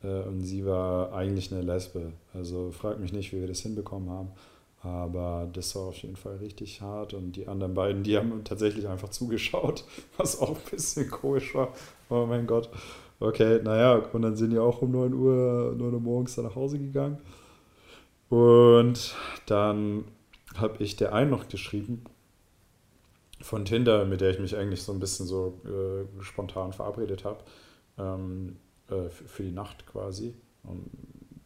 Äh, 0.03 0.23
und 0.23 0.41
sie 0.41 0.65
war 0.65 1.13
eigentlich 1.13 1.53
eine 1.53 1.61
Lesbe. 1.61 2.13
Also 2.33 2.71
frag 2.71 2.99
mich 2.99 3.13
nicht, 3.13 3.35
wie 3.35 3.41
wir 3.41 3.49
das 3.49 3.61
hinbekommen 3.61 4.09
haben. 4.09 4.31
Aber 4.81 5.47
das 5.53 5.77
war 5.77 5.83
auf 5.83 5.99
jeden 5.99 6.17
Fall 6.17 6.37
richtig 6.37 6.81
hart. 6.81 7.13
Und 7.13 7.33
die 7.33 7.49
anderen 7.49 7.75
beiden, 7.75 8.03
die 8.03 8.17
haben 8.17 8.45
tatsächlich 8.45 8.89
einfach 8.89 9.11
zugeschaut, 9.11 9.85
was 10.17 10.41
auch 10.41 10.57
ein 10.57 10.71
bisschen 10.71 11.11
komisch 11.11 11.55
war. 11.55 11.75
Oh 12.09 12.25
mein 12.25 12.47
Gott. 12.47 12.71
Okay, 13.21 13.61
naja, 13.63 13.97
und 13.97 14.23
dann 14.23 14.37
sind 14.37 14.53
die 14.53 14.59
auch 14.59 14.81
um 14.81 14.91
9 14.91 15.13
Uhr, 15.13 15.75
9 15.77 15.93
Uhr 15.93 16.01
morgens 16.01 16.35
da 16.35 16.41
nach 16.41 16.57
Hause 16.57 16.79
gegangen. 16.79 17.19
Und 18.31 19.15
dann 19.45 20.05
habe 20.57 20.83
ich 20.83 20.97
der 20.97 21.13
einen 21.13 21.31
noch 21.31 21.49
geschrieben 21.49 22.05
von 23.43 23.65
Tinder, 23.65 24.05
mit 24.05 24.21
der 24.21 24.31
ich 24.31 24.39
mich 24.39 24.57
eigentlich 24.57 24.83
so 24.83 24.93
ein 24.93 25.01
bisschen 25.01 25.27
so 25.27 25.61
äh, 25.65 26.23
spontan 26.23 26.73
verabredet 26.73 27.25
habe. 27.25 27.41
Ähm, 27.99 28.57
äh, 28.93 29.09
für 29.09 29.43
die 29.43 29.53
Nacht 29.53 29.87
quasi. 29.87 30.35
Und 30.65 30.91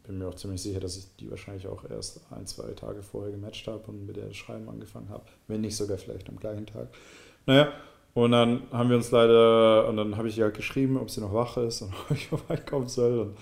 bin 0.02 0.18
mir 0.18 0.28
auch 0.28 0.34
ziemlich 0.34 0.62
sicher, 0.62 0.80
dass 0.80 0.96
ich 0.96 1.16
die 1.16 1.30
wahrscheinlich 1.30 1.66
auch 1.66 1.88
erst 1.88 2.20
ein, 2.30 2.46
zwei 2.46 2.70
Tage 2.72 3.02
vorher 3.02 3.32
gematcht 3.32 3.66
habe 3.66 3.82
und 3.88 4.06
mit 4.06 4.16
der 4.16 4.32
Schreiben 4.32 4.68
angefangen 4.68 5.08
habe. 5.08 5.24
Wenn 5.48 5.62
nicht 5.62 5.76
sogar 5.76 5.98
vielleicht 5.98 6.28
am 6.28 6.36
gleichen 6.36 6.66
Tag. 6.66 6.88
Naja, 7.46 7.72
und 8.14 8.32
dann 8.32 8.62
haben 8.72 8.88
wir 8.88 8.96
uns 8.96 9.10
leider, 9.10 9.88
und 9.88 9.96
dann 9.96 10.16
habe 10.16 10.28
ich 10.28 10.38
ihr 10.38 10.44
halt 10.44 10.54
geschrieben, 10.54 10.96
ob 10.96 11.10
sie 11.10 11.20
noch 11.20 11.34
wach 11.34 11.56
ist 11.56 11.82
und 11.82 11.92
ob 12.10 12.16
ich 12.16 12.28
vorbeikommen 12.28 12.88
soll 12.88 13.18
und 13.18 13.36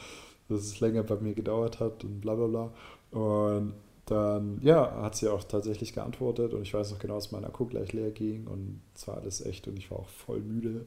dass 0.49 0.61
es 0.61 0.81
länger 0.81 1.03
bei 1.03 1.17
mir 1.17 1.35
gedauert 1.35 1.81
hat 1.81 2.05
und 2.05 2.21
bla 2.21 2.35
bla 2.35 2.47
bla. 2.47 2.73
Und 3.11 3.75
dann, 4.07 4.61
ja, 4.63 5.03
hat 5.03 5.17
sie 5.17 5.29
auch 5.29 5.45
tatsächlich 5.45 5.95
geantwortet 5.95 6.53
und 6.53 6.63
ich 6.63 6.75
weiß 6.75 6.91
noch 6.91 6.99
genau, 6.99 7.15
dass 7.15 7.33
mein 7.33 7.45
Akku 7.45 7.67
gleich 7.67 7.93
leer 7.93 8.11
ging 8.11 8.47
und 8.47 8.81
es 8.95 9.09
war 9.09 9.19
alles 9.19 9.45
echt 9.45 9.67
und 9.67 9.79
ich 9.79 9.91
war 9.91 10.01
auch 10.01 10.09
voll 10.09 10.41
müde. 10.41 10.85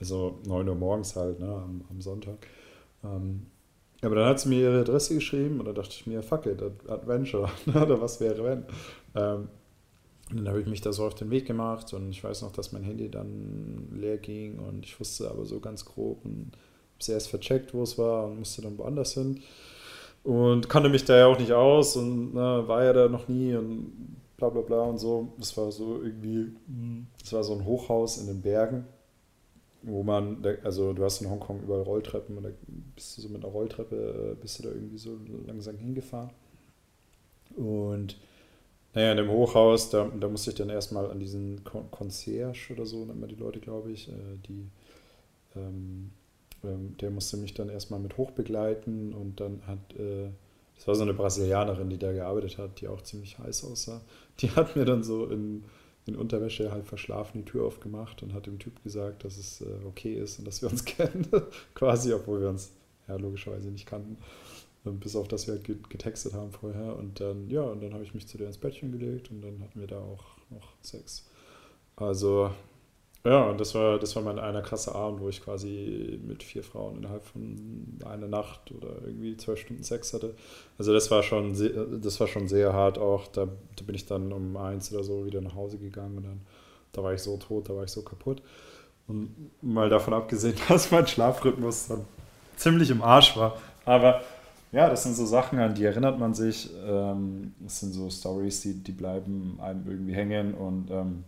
Also 0.00 0.38
9 0.46 0.68
Uhr 0.68 0.74
morgens 0.74 1.14
halt, 1.14 1.40
ne, 1.40 1.46
am, 1.46 1.84
am 1.90 2.00
Sonntag. 2.00 2.46
Ähm, 3.04 3.46
aber 4.00 4.16
dann 4.16 4.28
hat 4.28 4.40
sie 4.40 4.48
mir 4.48 4.60
ihre 4.60 4.80
Adresse 4.80 5.14
geschrieben 5.14 5.60
und 5.60 5.66
da 5.66 5.72
dachte 5.72 5.92
ich 5.92 6.06
mir, 6.06 6.22
fuck 6.22 6.46
it, 6.46 6.60
Adventure, 6.88 7.50
ne, 7.66 7.84
oder 7.84 8.00
was 8.00 8.20
wäre 8.20 8.42
wenn. 8.42 8.64
Ähm, 9.14 9.48
dann 10.30 10.48
habe 10.48 10.60
ich 10.60 10.66
mich 10.66 10.80
da 10.80 10.92
so 10.92 11.04
auf 11.04 11.14
den 11.14 11.30
Weg 11.30 11.46
gemacht 11.46 11.92
und 11.92 12.10
ich 12.10 12.24
weiß 12.24 12.42
noch, 12.42 12.52
dass 12.52 12.72
mein 12.72 12.84
Handy 12.84 13.10
dann 13.10 13.88
leer 13.92 14.16
ging 14.16 14.58
und 14.58 14.86
ich 14.86 14.98
wusste 14.98 15.30
aber 15.30 15.44
so 15.44 15.60
ganz 15.60 15.84
grob 15.84 16.24
und 16.24 16.52
habe 16.52 16.98
es 16.98 17.08
erst 17.08 17.28
vercheckt, 17.28 17.74
wo 17.74 17.82
es 17.82 17.98
war 17.98 18.26
und 18.26 18.38
musste 18.38 18.62
dann 18.62 18.78
woanders 18.78 19.14
hin. 19.14 19.40
Und 20.24 20.68
kannte 20.68 20.88
mich 20.88 21.04
da 21.04 21.16
ja 21.16 21.26
auch 21.26 21.38
nicht 21.38 21.52
aus 21.52 21.96
und 21.96 22.34
ne, 22.34 22.62
war 22.66 22.84
ja 22.84 22.92
da 22.92 23.08
noch 23.08 23.26
nie 23.28 23.54
und 23.54 24.16
bla 24.36 24.48
bla 24.48 24.60
bla 24.60 24.82
und 24.82 24.98
so. 24.98 25.32
Das 25.38 25.56
war 25.56 25.72
so 25.72 26.00
irgendwie, 26.02 26.52
das 27.20 27.32
war 27.32 27.42
so 27.42 27.54
ein 27.54 27.64
Hochhaus 27.64 28.18
in 28.18 28.26
den 28.26 28.40
Bergen 28.40 28.86
wo 29.82 30.02
man, 30.02 30.44
also 30.62 30.92
du 30.92 31.04
hast 31.04 31.20
in 31.20 31.30
Hongkong 31.30 31.62
überall 31.62 31.82
Rolltreppen 31.82 32.36
und 32.36 32.44
da 32.44 32.50
bist 32.94 33.18
du 33.18 33.22
so 33.22 33.28
mit 33.28 33.44
einer 33.44 33.52
Rolltreppe, 33.52 34.32
äh, 34.32 34.40
bist 34.40 34.58
du 34.58 34.62
da 34.64 34.70
irgendwie 34.70 34.98
so 34.98 35.18
langsam 35.46 35.76
hingefahren. 35.76 36.30
Und 37.56 38.16
naja, 38.94 39.12
in 39.12 39.16
dem 39.16 39.30
Hochhaus, 39.30 39.90
da, 39.90 40.08
da 40.08 40.28
musste 40.28 40.50
ich 40.50 40.56
dann 40.56 40.70
erstmal 40.70 41.10
an 41.10 41.18
diesen 41.18 41.62
Concierge 41.64 42.72
oder 42.72 42.86
so, 42.86 43.04
nennt 43.04 43.20
man 43.20 43.28
die 43.28 43.34
Leute, 43.34 43.58
glaube 43.58 43.90
ich, 43.90 44.08
äh, 44.08 44.38
die, 44.46 44.70
ähm, 45.56 46.12
ähm, 46.64 46.96
der 47.00 47.10
musste 47.10 47.36
mich 47.36 47.54
dann 47.54 47.68
erstmal 47.68 48.00
mit 48.00 48.16
hochbegleiten 48.16 49.12
und 49.12 49.40
dann 49.40 49.66
hat, 49.66 49.96
äh, 49.98 50.30
das 50.76 50.88
war 50.88 50.94
so 50.94 51.02
eine 51.02 51.14
Brasilianerin, 51.14 51.90
die 51.90 51.98
da 51.98 52.12
gearbeitet 52.12 52.58
hat, 52.58 52.80
die 52.80 52.88
auch 52.88 53.02
ziemlich 53.02 53.38
heiß 53.38 53.64
aussah. 53.64 54.00
Die 54.40 54.50
hat 54.50 54.76
mir 54.76 54.84
dann 54.84 55.02
so 55.02 55.26
in 55.26 55.64
in 56.06 56.16
Unterwäsche 56.16 56.72
halb 56.72 56.86
verschlafen 56.86 57.38
die 57.38 57.44
Tür 57.44 57.64
aufgemacht 57.64 58.22
und 58.22 58.34
hat 58.34 58.46
dem 58.46 58.58
Typ 58.58 58.82
gesagt, 58.82 59.24
dass 59.24 59.36
es 59.36 59.60
äh, 59.60 59.84
okay 59.86 60.14
ist 60.14 60.38
und 60.38 60.46
dass 60.46 60.60
wir 60.60 60.70
uns 60.70 60.84
kennen. 60.84 61.26
Quasi, 61.74 62.12
obwohl 62.12 62.40
wir 62.40 62.48
uns 62.48 62.72
ja 63.06 63.16
logischerweise 63.16 63.70
nicht 63.70 63.86
kannten. 63.86 64.18
Und 64.84 64.98
bis 64.98 65.14
auf 65.14 65.28
das 65.28 65.46
wir 65.46 65.54
halt 65.54 65.64
getextet 65.64 66.34
haben 66.34 66.50
vorher. 66.50 66.96
Und 66.96 67.20
dann, 67.20 67.48
ja, 67.48 67.62
und 67.62 67.82
dann 67.82 67.94
habe 67.94 68.02
ich 68.02 68.14
mich 68.14 68.26
zu 68.26 68.36
der 68.36 68.48
ins 68.48 68.58
Bettchen 68.58 68.90
gelegt 68.90 69.30
und 69.30 69.42
dann 69.42 69.60
hatten 69.60 69.78
wir 69.78 69.86
da 69.86 70.00
auch 70.00 70.24
noch 70.50 70.74
Sex. 70.82 71.28
Also 71.94 72.50
ja, 73.24 73.44
und 73.44 73.60
das 73.60 73.74
war, 73.74 73.98
das 73.98 74.16
war 74.16 74.22
mein 74.22 74.38
einer 74.38 74.62
krasse 74.62 74.94
Abend, 74.94 75.20
wo 75.20 75.28
ich 75.28 75.42
quasi 75.42 76.20
mit 76.26 76.42
vier 76.42 76.64
Frauen 76.64 76.96
innerhalb 76.96 77.24
von 77.24 77.98
einer 78.04 78.26
Nacht 78.26 78.72
oder 78.72 78.96
irgendwie 79.04 79.36
zwölf 79.36 79.60
Stunden 79.60 79.84
Sex 79.84 80.12
hatte. 80.12 80.34
Also 80.76 80.92
das 80.92 81.10
war 81.10 81.22
schon 81.22 81.54
sehr, 81.54 81.70
das 81.70 82.18
war 82.18 82.26
schon 82.26 82.48
sehr 82.48 82.72
hart 82.72 82.98
auch. 82.98 83.28
Da, 83.28 83.46
da 83.46 83.84
bin 83.84 83.94
ich 83.94 84.06
dann 84.06 84.32
um 84.32 84.56
eins 84.56 84.92
oder 84.92 85.04
so 85.04 85.24
wieder 85.24 85.40
nach 85.40 85.54
Hause 85.54 85.78
gegangen 85.78 86.16
und 86.16 86.24
dann 86.24 86.40
da 86.92 87.02
war 87.02 87.14
ich 87.14 87.22
so 87.22 87.36
tot, 87.36 87.68
da 87.68 87.74
war 87.74 87.84
ich 87.84 87.90
so 87.90 88.02
kaputt. 88.02 88.42
Und 89.08 89.34
mal 89.62 89.88
davon 89.88 90.14
abgesehen, 90.14 90.54
dass 90.68 90.90
mein 90.90 91.06
Schlafrhythmus 91.06 91.88
dann 91.88 92.04
ziemlich 92.56 92.90
im 92.90 93.02
Arsch 93.02 93.36
war. 93.36 93.56
Aber 93.84 94.20
ja, 94.70 94.88
das 94.88 95.02
sind 95.02 95.14
so 95.16 95.26
Sachen, 95.26 95.58
an 95.58 95.74
die 95.74 95.84
erinnert 95.84 96.18
man 96.18 96.34
sich. 96.34 96.70
Ähm, 96.86 97.54
das 97.60 97.80
sind 97.80 97.92
so 97.92 98.08
Stories, 98.08 98.62
die, 98.62 98.82
die 98.82 98.92
bleiben 98.92 99.58
einem 99.60 99.86
irgendwie 99.86 100.14
hängen 100.14 100.54
und 100.54 100.90
ähm, 100.90 101.24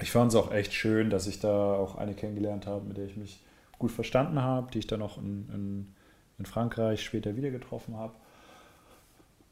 ich 0.00 0.10
fand 0.10 0.32
es 0.32 0.36
auch 0.36 0.52
echt 0.52 0.72
schön, 0.72 1.10
dass 1.10 1.26
ich 1.26 1.40
da 1.40 1.74
auch 1.74 1.96
eine 1.96 2.14
kennengelernt 2.14 2.66
habe, 2.66 2.84
mit 2.84 2.96
der 2.96 3.06
ich 3.06 3.16
mich 3.16 3.42
gut 3.78 3.90
verstanden 3.90 4.42
habe, 4.42 4.70
die 4.72 4.80
ich 4.80 4.86
dann 4.86 5.02
auch 5.02 5.18
in, 5.18 5.48
in, 5.54 5.94
in 6.38 6.46
Frankreich 6.46 7.02
später 7.02 7.36
wieder 7.36 7.50
getroffen 7.50 7.96
habe. 7.96 8.12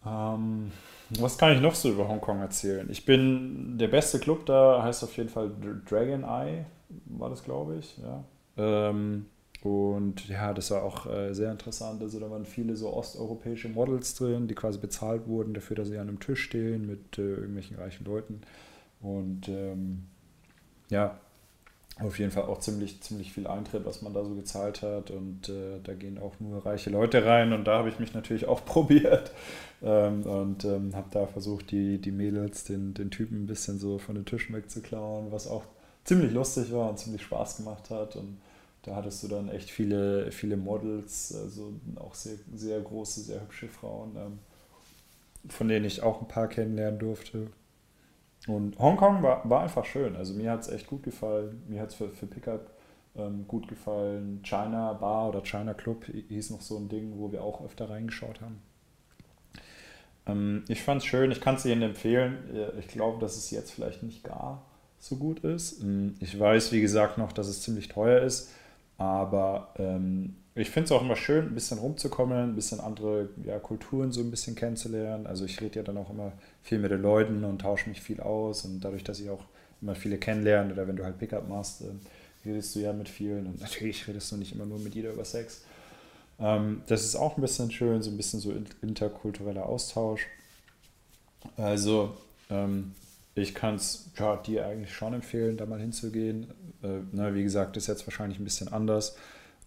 Ähm, 0.07 0.73
was 1.11 1.39
kann 1.39 1.53
ich 1.53 1.61
noch 1.61 1.75
so 1.75 1.91
über 1.91 2.09
Hongkong 2.09 2.41
erzählen? 2.41 2.89
Ich 2.91 3.05
bin, 3.05 3.79
der 3.79 3.89
beste 3.89 4.19
Club 4.19 4.47
da 4.47 4.83
heißt 4.83 5.05
auf 5.05 5.17
jeden 5.17 5.29
Fall 5.29 5.51
Dragon 5.89 6.25
Eye, 6.25 6.65
war 7.07 7.31
das 7.31 7.43
glaube 7.43 7.77
ich, 7.77 7.99
ja. 7.99 8.25
Ähm, 8.57 9.27
und 9.63 10.29
ja, 10.29 10.53
das 10.55 10.71
war 10.71 10.83
auch 10.85 11.07
äh, 11.07 11.33
sehr 11.33 11.51
interessant. 11.51 12.01
Also 12.01 12.21
da 12.21 12.31
waren 12.31 12.45
viele 12.45 12.77
so 12.77 12.93
osteuropäische 12.93 13.69
Models 13.69 14.15
drin, 14.15 14.47
die 14.47 14.55
quasi 14.55 14.79
bezahlt 14.79 15.27
wurden 15.27 15.55
dafür, 15.55 15.77
dass 15.77 15.89
sie 15.89 15.99
an 15.99 16.09
einem 16.09 16.21
Tisch 16.21 16.43
stehen 16.43 16.87
mit 16.87 17.19
äh, 17.19 17.23
irgendwelchen 17.23 17.77
reichen 17.77 18.05
Leuten. 18.05 18.43
Und 19.01 19.49
ähm, 19.49 20.05
ja, 20.89 21.19
auf 21.99 22.19
jeden 22.19 22.31
Fall 22.31 22.45
auch 22.45 22.59
ziemlich, 22.59 23.01
ziemlich 23.01 23.33
viel 23.33 23.47
Eintritt, 23.47 23.87
was 23.87 24.03
man 24.03 24.13
da 24.13 24.23
so 24.23 24.35
gezahlt 24.35 24.83
hat. 24.83 25.11
Und 25.11 25.49
äh, 25.49 25.81
da 25.83 25.95
gehen 25.95 26.19
auch 26.19 26.39
nur 26.41 26.65
reiche 26.67 26.91
Leute 26.91 27.25
rein. 27.25 27.55
Und 27.55 27.65
da 27.65 27.79
habe 27.79 27.89
ich 27.89 27.99
mich 27.99 28.13
natürlich 28.13 28.47
auch 28.47 28.65
probiert. 28.67 29.33
Ähm, 29.83 30.23
und 30.25 30.65
ähm, 30.65 30.95
habe 30.95 31.09
da 31.11 31.27
versucht, 31.27 31.71
die, 31.71 31.99
die 31.99 32.13
Mädels, 32.13 32.65
den, 32.65 32.93
den 32.93 33.11
Typen 33.11 33.45
ein 33.45 33.47
bisschen 33.47 33.79
so 33.79 33.99
von 33.99 34.15
den 34.15 34.27
Tischen 34.27 34.55
wegzuklauen, 34.55 35.33
was 35.33 35.47
auch 35.47 35.65
ziemlich 36.05 36.33
lustig 36.33 36.71
war 36.73 36.91
und 36.91 36.99
ziemlich 36.99 37.23
Spaß 37.23 37.59
gemacht 37.59 37.89
hat. 37.89 38.17
Und 38.17 38.39
da 38.83 38.95
hattest 38.95 39.23
du 39.23 39.29
dann 39.29 39.49
echt 39.49 39.71
viele, 39.71 40.31
viele 40.33 40.59
Models, 40.59 41.35
also 41.35 41.73
auch 41.97 42.15
sehr, 42.15 42.37
sehr 42.55 42.79
große, 42.79 43.23
sehr 43.23 43.41
hübsche 43.41 43.69
Frauen, 43.69 44.15
ähm, 44.17 44.39
von 45.49 45.67
denen 45.67 45.87
ich 45.87 46.03
auch 46.03 46.21
ein 46.21 46.29
paar 46.29 46.49
kennenlernen 46.49 46.99
durfte. 46.99 47.49
Und 48.47 48.79
Hongkong 48.79 49.23
war, 49.23 49.49
war 49.49 49.63
einfach 49.63 49.85
schön. 49.85 50.17
Also 50.17 50.35
mir 50.35 50.53
hat 50.53 50.61
es 50.61 50.69
echt 50.69 50.87
gut 50.87 51.03
gefallen. 51.03 51.63
Mir 51.69 51.81
hat 51.81 51.89
es 51.91 51.95
für, 51.95 52.11
für 52.11 52.27
Pickup 52.27 52.71
ähm, 53.17 53.47
gut 53.49 53.69
gefallen. 53.69 54.41
China 54.43 54.93
Bar 54.93 55.31
oder 55.31 55.43
China 55.43 55.75
Club 55.75 56.05
hieß 56.05 56.51
noch 56.51 56.61
so 56.61 56.77
ein 56.77 56.89
Ding, 56.89 57.15
wo 57.19 57.33
wir 57.33 57.43
auch 57.43 57.65
öfter 57.65 57.91
reingeschaut 57.91 58.41
haben. 58.41 58.61
Ähm, 60.27 60.65
ich 60.69 60.83
fand 60.83 61.03
es 61.03 61.07
schön. 61.07 61.31
Ich 61.33 61.41
kann 61.41 61.57
es 61.57 61.65
Ihnen 61.65 61.83
empfehlen. 61.83 62.39
Ich 62.79 62.89
glaube, 62.89 63.21
dass 63.21 63.37
es 63.37 63.51
jetzt 63.51 63.73
vielleicht 63.73 64.03
nicht 64.03 64.23
gar 64.23 64.63
so 64.99 65.17
gut 65.17 65.41
ist. 65.41 65.83
Ähm, 65.83 66.15
ich 66.21 66.39
weiß, 66.39 66.73
wie 66.73 66.81
gesagt, 66.81 67.19
noch, 67.19 67.33
dass 67.33 67.49
es 67.49 67.63
ziemlich 67.63 67.89
teuer 67.89 68.21
ist. 68.21 68.53
Aber 68.99 69.75
ähm, 69.79 70.37
ich 70.57 70.71
finde 70.71 70.87
es 70.87 70.93
auch 70.93 71.03
immer 71.03 71.17
schön, 71.17 71.47
ein 71.47 71.55
bisschen 71.55 71.79
rumzukommen, 71.79 72.51
ein 72.51 72.55
bisschen 72.55 72.81
andere 72.81 73.29
ja, 73.45 73.59
Kulturen 73.59 74.11
so 74.11 74.23
ein 74.23 74.31
bisschen 74.31 74.55
kennenzulernen. 74.55 75.27
Also 75.27 75.45
ich 75.45 75.61
rede 75.61 75.77
ja 75.77 75.83
dann 75.83 75.99
auch 75.99 76.09
immer 76.09 76.33
viel 76.63 76.79
mit 76.79 76.91
den 76.91 77.03
Leuten 77.03 77.45
und 77.45 77.61
tausche 77.61 77.91
mich 77.91 78.01
viel 78.01 78.21
aus. 78.21 78.65
Und 78.65 78.81
dadurch, 78.81 79.05
dass 79.05 79.21
ich 79.21 79.29
auch 79.29 79.45
immer 79.83 79.95
viele 79.95 80.17
kennenlerne 80.17 80.73
oder 80.73 80.89
wenn 80.89 80.97
du 80.97 81.05
halt 81.05 81.19
Pickup 81.19 81.47
machst, 81.47 81.83
äh, 81.83 82.49
redest 82.49 82.75
du 82.75 82.81
ja 82.81 82.95
mit 82.95 83.11
vielen. 83.11 83.47
Und 83.47 83.61
natürlich 83.61 84.09
redest 84.09 84.33
du 84.33 84.37
nicht 84.37 84.55
immer 84.55 84.65
nur 84.65 84.79
mit 84.79 84.95
jeder 84.95 85.13
über 85.13 85.27
Sex. 85.27 85.63
Ähm, 86.41 86.83
das 86.87 87.05
ist 87.05 87.17
auch 87.17 87.37
ein 87.37 87.43
bisschen 87.43 87.71
schön, 87.71 88.01
so 88.03 88.11
ein 88.11 88.17
bisschen 88.17 88.41
so 88.41 88.55
interkultureller 88.81 89.67
Austausch. 89.67 90.27
Also 91.59 92.17
ähm, 92.49 92.95
ich 93.35 93.55
kann 93.55 93.75
es 93.75 94.11
ja, 94.19 94.37
dir 94.37 94.67
eigentlich 94.67 94.95
schon 94.95 95.13
empfehlen, 95.13 95.59
da 95.59 95.67
mal 95.67 95.81
hinzugehen. 95.81 96.47
Äh, 96.83 97.01
na, 97.13 97.35
wie 97.35 97.43
gesagt, 97.43 97.77
ist 97.77 97.89
jetzt 97.89 98.07
wahrscheinlich 98.07 98.39
ein 98.39 98.45
bisschen 98.45 98.73
anders. 98.73 99.17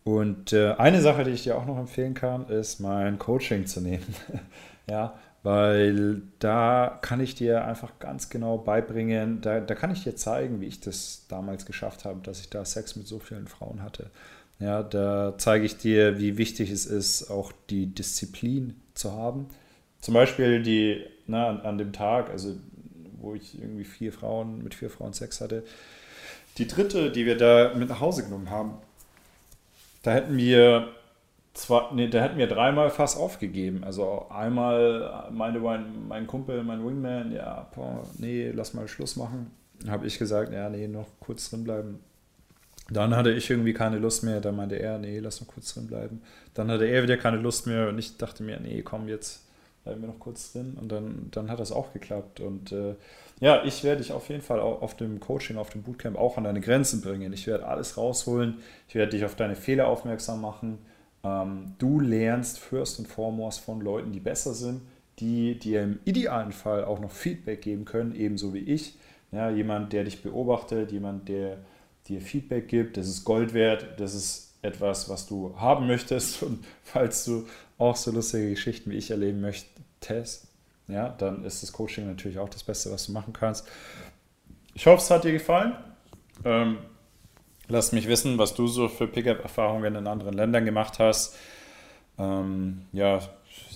Und 0.09 0.53
äh, 0.53 0.73
eine 0.73 1.01
Sache, 1.01 1.23
die 1.23 1.29
ich 1.29 1.43
dir 1.43 1.55
auch 1.55 1.67
noch 1.67 1.77
empfehlen 1.77 2.15
kann, 2.15 2.49
ist 2.49 2.79
mein 2.79 3.19
Coaching 3.19 3.67
zu 3.67 3.79
nehmen. 3.79 4.15
ja, 4.89 5.13
weil 5.43 6.23
da 6.39 6.97
kann 7.03 7.19
ich 7.19 7.35
dir 7.35 7.63
einfach 7.63 7.99
ganz 7.99 8.31
genau 8.31 8.57
beibringen, 8.57 9.39
da, 9.41 9.59
da 9.59 9.75
kann 9.75 9.91
ich 9.91 10.03
dir 10.03 10.15
zeigen, 10.15 10.61
wie 10.61 10.65
ich 10.65 10.79
das 10.79 11.27
damals 11.29 11.67
geschafft 11.67 12.05
habe, 12.05 12.21
dass 12.23 12.39
ich 12.39 12.49
da 12.49 12.65
Sex 12.65 12.95
mit 12.95 13.05
so 13.05 13.19
vielen 13.19 13.47
Frauen 13.47 13.83
hatte. 13.83 14.09
Ja, 14.57 14.81
da 14.81 15.35
zeige 15.37 15.65
ich 15.65 15.77
dir, 15.77 16.17
wie 16.17 16.39
wichtig 16.39 16.71
es 16.71 16.87
ist, 16.87 17.29
auch 17.29 17.51
die 17.69 17.85
Disziplin 17.93 18.81
zu 18.95 19.13
haben. 19.13 19.45
Zum 20.01 20.15
Beispiel 20.15 20.63
die, 20.63 21.05
na, 21.27 21.49
an, 21.49 21.61
an 21.61 21.77
dem 21.77 21.93
Tag, 21.93 22.31
also 22.31 22.55
wo 23.21 23.35
ich 23.35 23.61
irgendwie 23.61 23.85
vier 23.85 24.11
Frauen, 24.11 24.63
mit 24.63 24.73
vier 24.73 24.89
Frauen 24.89 25.13
Sex 25.13 25.39
hatte, 25.39 25.63
die 26.57 26.67
dritte, 26.67 27.11
die 27.11 27.27
wir 27.27 27.37
da 27.37 27.75
mit 27.75 27.89
nach 27.89 27.99
Hause 27.99 28.23
genommen 28.23 28.49
haben, 28.49 28.79
da 30.01 30.11
hätten 30.11 30.37
wir 30.37 30.89
zwar, 31.53 31.93
nee, 31.93 32.07
da 32.07 32.21
hätten 32.21 32.37
wir 32.37 32.47
dreimal 32.47 32.89
fast 32.89 33.17
aufgegeben. 33.17 33.83
Also 33.83 34.27
einmal 34.29 35.29
meinte 35.31 35.59
mein, 35.59 36.07
mein 36.07 36.27
Kumpel, 36.27 36.63
mein 36.63 36.85
Wingman, 36.85 37.31
ja, 37.31 37.67
boah, 37.75 38.03
nee, 38.17 38.51
lass 38.51 38.73
mal 38.73 38.87
Schluss 38.87 39.15
machen. 39.15 39.51
Habe 39.87 40.07
ich 40.07 40.19
gesagt, 40.19 40.51
ja, 40.51 40.69
nee, 40.69 40.87
noch 40.87 41.07
kurz 41.19 41.49
drin 41.49 41.63
bleiben. 41.63 41.99
Dann 42.91 43.15
hatte 43.15 43.31
ich 43.31 43.49
irgendwie 43.49 43.73
keine 43.73 43.99
Lust 43.99 44.23
mehr. 44.23 44.41
Dann 44.41 44.55
meinte 44.55 44.75
er, 44.75 44.97
nee, 44.97 45.19
lass 45.19 45.41
noch 45.41 45.47
kurz 45.47 45.73
drin 45.73 45.87
bleiben. 45.87 46.21
Dann 46.53 46.71
hatte 46.71 46.85
er 46.85 47.03
wieder 47.03 47.17
keine 47.17 47.37
Lust 47.37 47.67
mehr 47.67 47.89
und 47.89 47.97
ich 47.99 48.17
dachte 48.17 48.43
mir, 48.43 48.59
nee, 48.59 48.81
komm, 48.81 49.07
jetzt 49.07 49.45
bleiben 49.83 50.01
wir 50.01 50.07
noch 50.07 50.19
kurz 50.19 50.53
drin. 50.53 50.75
Und 50.79 50.91
dann, 50.91 51.27
dann 51.31 51.49
hat 51.49 51.59
das 51.59 51.71
auch 51.71 51.93
geklappt. 51.93 52.39
Und 52.39 52.71
äh, 52.71 52.95
ja, 53.39 53.63
ich 53.63 53.83
werde 53.83 54.01
dich 54.01 54.11
auf 54.11 54.29
jeden 54.29 54.41
Fall 54.41 54.59
auf 54.59 54.97
dem 54.97 55.19
Coaching, 55.19 55.57
auf 55.57 55.69
dem 55.69 55.83
Bootcamp 55.83 56.17
auch 56.17 56.37
an 56.37 56.43
deine 56.43 56.59
Grenzen 56.59 57.01
bringen. 57.01 57.31
Ich 57.31 57.47
werde 57.47 57.67
alles 57.67 57.97
rausholen. 57.97 58.59
Ich 58.87 58.95
werde 58.95 59.11
dich 59.11 59.23
auf 59.23 59.35
deine 59.35 59.55
Fehler 59.55 59.87
aufmerksam 59.87 60.41
machen. 60.41 60.79
Ähm, 61.23 61.75
du 61.77 61.99
lernst 61.99 62.59
first 62.59 62.99
und 62.99 63.07
foremost 63.07 63.61
von 63.61 63.81
Leuten, 63.81 64.11
die 64.11 64.19
besser 64.19 64.53
sind, 64.53 64.81
die 65.19 65.57
dir 65.57 65.83
im 65.83 65.99
idealen 66.05 66.51
Fall 66.51 66.83
auch 66.83 66.99
noch 66.99 67.11
Feedback 67.11 67.61
geben 67.61 67.85
können, 67.85 68.13
ebenso 68.13 68.53
wie 68.53 68.59
ich. 68.59 68.97
Ja, 69.31 69.49
jemand, 69.49 69.93
der 69.93 70.03
dich 70.03 70.21
beobachtet, 70.21 70.91
jemand, 70.91 71.29
der 71.29 71.59
dir 72.07 72.19
Feedback 72.19 72.67
gibt, 72.67 72.97
das 72.97 73.07
ist 73.07 73.23
Gold 73.23 73.53
wert, 73.53 73.85
das 73.97 74.15
ist 74.15 74.55
etwas, 74.61 75.07
was 75.07 75.27
du 75.27 75.55
haben 75.57 75.87
möchtest. 75.87 76.43
Und 76.43 76.65
falls 76.83 77.23
du 77.25 77.45
auch 77.77 77.95
so 77.95 78.11
lustige 78.11 78.49
Geschichten 78.49 78.91
wie 78.91 78.97
ich 78.97 79.11
erleben 79.11 79.39
möchtest, 79.39 80.48
ja, 80.89 81.09
dann 81.09 81.45
ist 81.45 81.63
das 81.63 81.71
Coaching 81.71 82.07
natürlich 82.07 82.39
auch 82.39 82.49
das 82.49 82.63
Beste, 82.63 82.91
was 82.91 83.05
du 83.05 83.11
machen 83.11 83.33
kannst. 83.33 83.67
Ich 84.73 84.85
hoffe, 84.87 85.01
es 85.01 85.09
hat 85.09 85.23
dir 85.23 85.33
gefallen. 85.33 85.73
Ähm, 86.45 86.79
lass 87.67 87.91
mich 87.91 88.07
wissen, 88.07 88.37
was 88.37 88.53
du 88.53 88.67
so 88.67 88.87
für 88.87 89.07
Pickup-Erfahrungen 89.07 89.95
in 89.95 90.07
anderen 90.07 90.33
Ländern 90.33 90.65
gemacht 90.65 90.99
hast. 90.99 91.35
Ähm, 92.17 92.81
ja, 92.91 93.19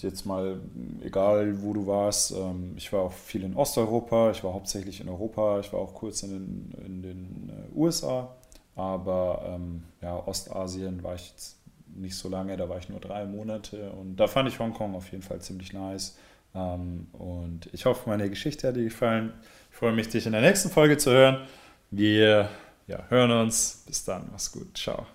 jetzt 0.02 0.26
mal 0.26 0.60
egal, 1.02 1.62
wo 1.62 1.74
du 1.74 1.88
warst. 1.88 2.32
Ähm, 2.32 2.74
ich 2.78 2.92
war 2.94 3.02
auch 3.02 3.14
viel 3.14 3.44
in 3.44 3.56
Osteuropa, 3.56 4.32
ich 4.32 4.44
war 4.44 4.54
hauptsächlich 4.54 5.02
in 5.02 5.10
Europa, 5.10 5.60
ich 5.60 5.72
war 5.74 5.80
auch 5.80 5.94
kurz 5.94 6.24
in 6.24 6.30
den, 6.32 6.86
in 6.86 7.02
den 7.02 7.50
äh, 7.50 7.78
USA, 7.78 8.36
aber 8.76 9.44
ähm, 9.48 9.84
ja, 10.02 10.16
Ostasien 10.28 11.04
war 11.04 11.16
ich 11.16 11.30
jetzt 11.30 11.58
nicht 11.96 12.16
so 12.16 12.30
lange, 12.30 12.58
da 12.58 12.70
war 12.70 12.78
ich 12.78 12.90
nur 12.90 13.00
drei 13.00 13.26
Monate 13.26 13.92
und 13.92 14.16
da 14.18 14.28
fand 14.28 14.50
ich 14.50 14.60
Hongkong 14.60 14.96
auf 14.96 15.12
jeden 15.12 15.24
Fall 15.24 15.40
ziemlich 15.42 15.74
nice. 15.74 16.18
Ähm, 16.56 17.08
und 17.14 17.70
ich 17.74 17.86
hoffe, 17.86 18.10
meine 18.10 18.30
Geschichte 18.30 18.68
hat 18.68 18.76
dir 18.76 18.84
gefallen. 18.84 19.34
Ich 19.72 19.78
freue 19.78 19.94
mich, 19.94 20.10
dich 20.10 20.26
in 20.26 20.34
der 20.34 20.42
nächsten 20.42 20.70
Folge 20.70 20.98
zu 20.98 21.12
hören. 21.12 21.48
Wir 21.92 22.50
ja, 22.88 23.06
hören 23.10 23.32
uns. 23.32 23.84
Bis 23.86 24.06
dann. 24.06 24.30
Mach's 24.32 24.52
gut. 24.52 24.78
Ciao. 24.78 25.06